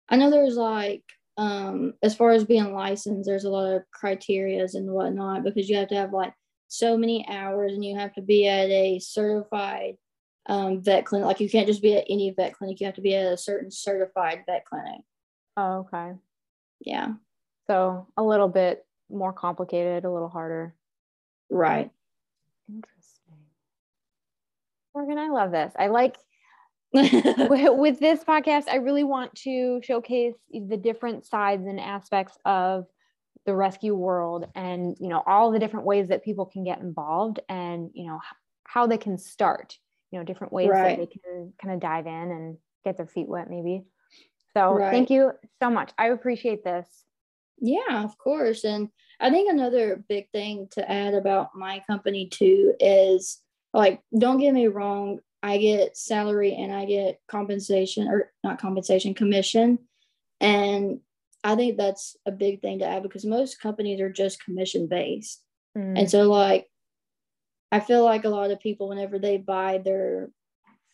I 0.07 0.15
know 0.15 0.29
there's 0.29 0.57
like 0.57 1.03
um 1.37 1.93
as 2.03 2.15
far 2.15 2.31
as 2.31 2.43
being 2.45 2.73
licensed, 2.73 3.27
there's 3.27 3.45
a 3.45 3.49
lot 3.49 3.73
of 3.73 3.83
criterias 3.91 4.75
and 4.75 4.91
whatnot 4.91 5.43
because 5.43 5.69
you 5.69 5.77
have 5.77 5.89
to 5.89 5.95
have 5.95 6.13
like 6.13 6.33
so 6.69 6.97
many 6.97 7.27
hours 7.27 7.73
and 7.73 7.83
you 7.83 7.97
have 7.97 8.13
to 8.13 8.21
be 8.21 8.47
at 8.47 8.69
a 8.69 8.99
certified 8.99 9.97
um, 10.45 10.81
vet 10.81 11.05
clinic. 11.05 11.25
Like 11.25 11.39
you 11.39 11.49
can't 11.49 11.67
just 11.67 11.81
be 11.81 11.97
at 11.97 12.05
any 12.09 12.31
vet 12.31 12.53
clinic, 12.53 12.79
you 12.79 12.85
have 12.85 12.95
to 12.95 13.01
be 13.01 13.15
at 13.15 13.33
a 13.33 13.37
certain 13.37 13.71
certified 13.71 14.43
vet 14.45 14.65
clinic. 14.65 15.01
Oh, 15.57 15.87
okay. 15.93 16.13
Yeah. 16.79 17.13
So 17.67 18.07
a 18.15 18.23
little 18.23 18.47
bit 18.47 18.85
more 19.09 19.33
complicated, 19.33 20.05
a 20.05 20.11
little 20.11 20.29
harder. 20.29 20.75
Right. 21.49 21.89
Interesting. 22.69 23.33
Morgan, 24.93 25.17
I 25.17 25.29
love 25.29 25.51
this. 25.51 25.73
I 25.77 25.87
like 25.87 26.17
with, 26.93 27.77
with 27.77 27.99
this 27.99 28.23
podcast, 28.23 28.67
I 28.67 28.77
really 28.77 29.03
want 29.03 29.33
to 29.35 29.81
showcase 29.83 30.35
the 30.51 30.77
different 30.77 31.25
sides 31.25 31.65
and 31.67 31.79
aspects 31.79 32.37
of 32.45 32.85
the 33.49 33.55
rescue 33.55 33.95
world 33.95 34.45
and 34.53 34.95
you 34.99 35.07
know 35.07 35.23
all 35.25 35.51
the 35.51 35.57
different 35.57 35.83
ways 35.83 36.09
that 36.09 36.23
people 36.23 36.45
can 36.45 36.63
get 36.63 36.81
involved 36.81 37.39
and 37.49 37.89
you 37.95 38.05
know 38.05 38.19
how 38.63 38.85
they 38.85 38.97
can 38.97 39.17
start 39.17 39.75
you 40.11 40.19
know 40.19 40.23
different 40.23 40.53
ways 40.53 40.69
right. 40.69 40.99
that 40.99 40.99
they 40.99 41.07
can 41.07 41.51
kind 41.59 41.73
of 41.73 41.79
dive 41.79 42.05
in 42.05 42.13
and 42.13 42.57
get 42.85 42.95
their 42.95 43.07
feet 43.07 43.27
wet 43.27 43.49
maybe. 43.49 43.85
So 44.53 44.73
right. 44.73 44.91
thank 44.91 45.09
you 45.09 45.31
so 45.59 45.71
much. 45.71 45.91
I 45.97 46.09
appreciate 46.09 46.63
this. 46.63 46.85
Yeah 47.59 48.03
of 48.03 48.15
course. 48.19 48.63
And 48.63 48.89
i 49.19 49.31
think 49.31 49.51
another 49.51 50.03
big 50.07 50.29
thing 50.29 50.67
to 50.73 50.91
add 50.91 51.15
about 51.15 51.55
my 51.55 51.81
company 51.87 52.27
too 52.27 52.75
is 52.79 53.41
like 53.73 53.99
don't 54.15 54.39
get 54.39 54.53
me 54.53 54.67
wrong 54.67 55.19
i 55.41 55.57
get 55.57 55.97
salary 55.97 56.53
and 56.53 56.71
i 56.71 56.85
get 56.85 57.19
compensation 57.27 58.07
or 58.07 58.31
not 58.43 58.61
compensation 58.61 59.15
commission. 59.15 59.79
And 60.39 60.99
i 61.43 61.55
think 61.55 61.77
that's 61.77 62.15
a 62.25 62.31
big 62.31 62.61
thing 62.61 62.79
to 62.79 62.85
add 62.85 63.03
because 63.03 63.25
most 63.25 63.61
companies 63.61 64.01
are 64.01 64.11
just 64.11 64.43
commission 64.43 64.87
based 64.87 65.43
mm. 65.77 65.97
and 65.97 66.09
so 66.09 66.23
like 66.23 66.67
I 67.71 67.79
feel 67.79 68.03
like 68.03 68.25
a 68.25 68.29
lot 68.29 68.51
of 68.51 68.59
people, 68.59 68.89
whenever 68.89 69.19
they 69.19 69.37
buy 69.37 69.77
their 69.77 70.29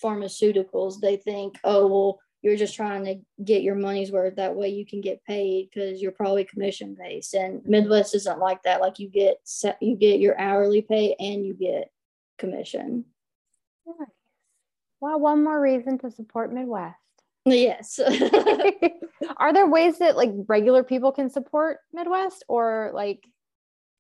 pharmaceuticals, 0.03 0.99
they 0.99 1.15
think, 1.15 1.57
oh, 1.63 1.87
well, 1.87 2.19
you're 2.41 2.57
just 2.57 2.75
trying 2.75 3.05
to 3.05 3.15
get 3.43 3.63
your 3.63 3.75
money's 3.75 4.11
worth. 4.11 4.35
That 4.35 4.55
way 4.55 4.69
you 4.69 4.85
can 4.85 5.01
get 5.01 5.23
paid 5.23 5.69
because 5.69 6.01
you're 6.01 6.11
probably 6.11 6.43
commission 6.43 6.95
based. 6.99 7.33
And 7.33 7.61
Midwest 7.65 8.13
isn't 8.13 8.39
like 8.39 8.61
that. 8.63 8.81
Like 8.81 8.99
you 8.99 9.09
get 9.09 9.37
set, 9.43 9.81
you 9.81 9.95
get 9.95 10.19
your 10.19 10.39
hourly 10.39 10.81
pay 10.81 11.15
and 11.19 11.45
you 11.45 11.53
get 11.53 11.89
commission. 12.37 13.05
Nice. 13.87 14.09
Well, 14.99 15.19
one 15.19 15.43
more 15.43 15.59
reason 15.59 15.97
to 15.99 16.11
support 16.11 16.53
Midwest. 16.53 16.99
Yes. 17.45 17.99
Are 19.37 19.53
there 19.53 19.67
ways 19.67 19.99
that 19.99 20.17
like 20.17 20.31
regular 20.47 20.83
people 20.83 21.11
can 21.11 21.29
support 21.29 21.79
Midwest 21.93 22.43
or 22.47 22.91
like 22.93 23.25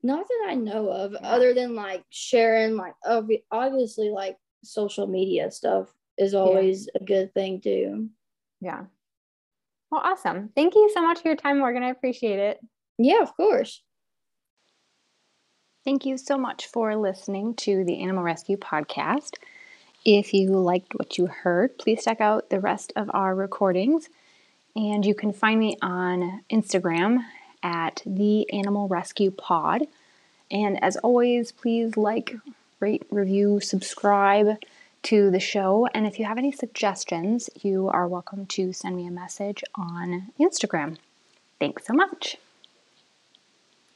not 0.03 0.27
that 0.27 0.47
I 0.49 0.55
know 0.55 0.89
of, 0.89 1.13
yeah. 1.13 1.27
other 1.27 1.53
than 1.53 1.75
like 1.75 2.03
sharing, 2.09 2.75
like 2.75 2.93
obviously, 3.51 4.09
like 4.09 4.37
social 4.63 5.07
media 5.07 5.51
stuff 5.51 5.91
is 6.17 6.33
always 6.33 6.87
yeah. 6.93 7.01
a 7.01 7.05
good 7.05 7.33
thing 7.33 7.61
too. 7.61 8.09
Yeah. 8.61 8.83
Well, 9.91 10.01
awesome. 10.03 10.49
Thank 10.55 10.75
you 10.75 10.91
so 10.93 11.01
much 11.01 11.21
for 11.21 11.29
your 11.29 11.37
time, 11.37 11.59
Morgan. 11.59 11.83
I 11.83 11.89
appreciate 11.89 12.39
it. 12.39 12.59
Yeah, 12.97 13.21
of 13.21 13.35
course. 13.35 13.81
Thank 15.83 16.05
you 16.05 16.17
so 16.17 16.37
much 16.37 16.67
for 16.67 16.95
listening 16.95 17.55
to 17.57 17.83
the 17.83 18.01
Animal 18.01 18.23
Rescue 18.23 18.57
Podcast. 18.57 19.35
If 20.05 20.35
you 20.35 20.51
liked 20.51 20.93
what 20.93 21.17
you 21.17 21.25
heard, 21.25 21.79
please 21.79 22.03
check 22.03 22.21
out 22.21 22.51
the 22.51 22.59
rest 22.59 22.93
of 22.95 23.09
our 23.11 23.33
recordings. 23.33 24.07
And 24.75 25.03
you 25.03 25.15
can 25.15 25.33
find 25.33 25.59
me 25.59 25.77
on 25.81 26.43
Instagram 26.51 27.25
at 27.63 28.03
the 28.05 28.51
Animal 28.53 28.87
Rescue 28.87 29.31
Pod. 29.31 29.87
And 30.51 30.81
as 30.83 30.95
always, 30.97 31.51
please 31.51 31.97
like, 31.97 32.35
rate, 32.79 33.03
review, 33.09 33.59
subscribe 33.59 34.57
to 35.03 35.31
the 35.31 35.39
show. 35.39 35.87
And 35.95 36.05
if 36.05 36.19
you 36.19 36.25
have 36.25 36.37
any 36.37 36.51
suggestions, 36.51 37.49
you 37.63 37.89
are 37.89 38.07
welcome 38.07 38.45
to 38.47 38.73
send 38.73 38.95
me 38.95 39.07
a 39.07 39.11
message 39.11 39.63
on 39.73 40.31
Instagram. 40.39 40.97
Thanks 41.59 41.87
so 41.87 41.93
much. 41.93 42.37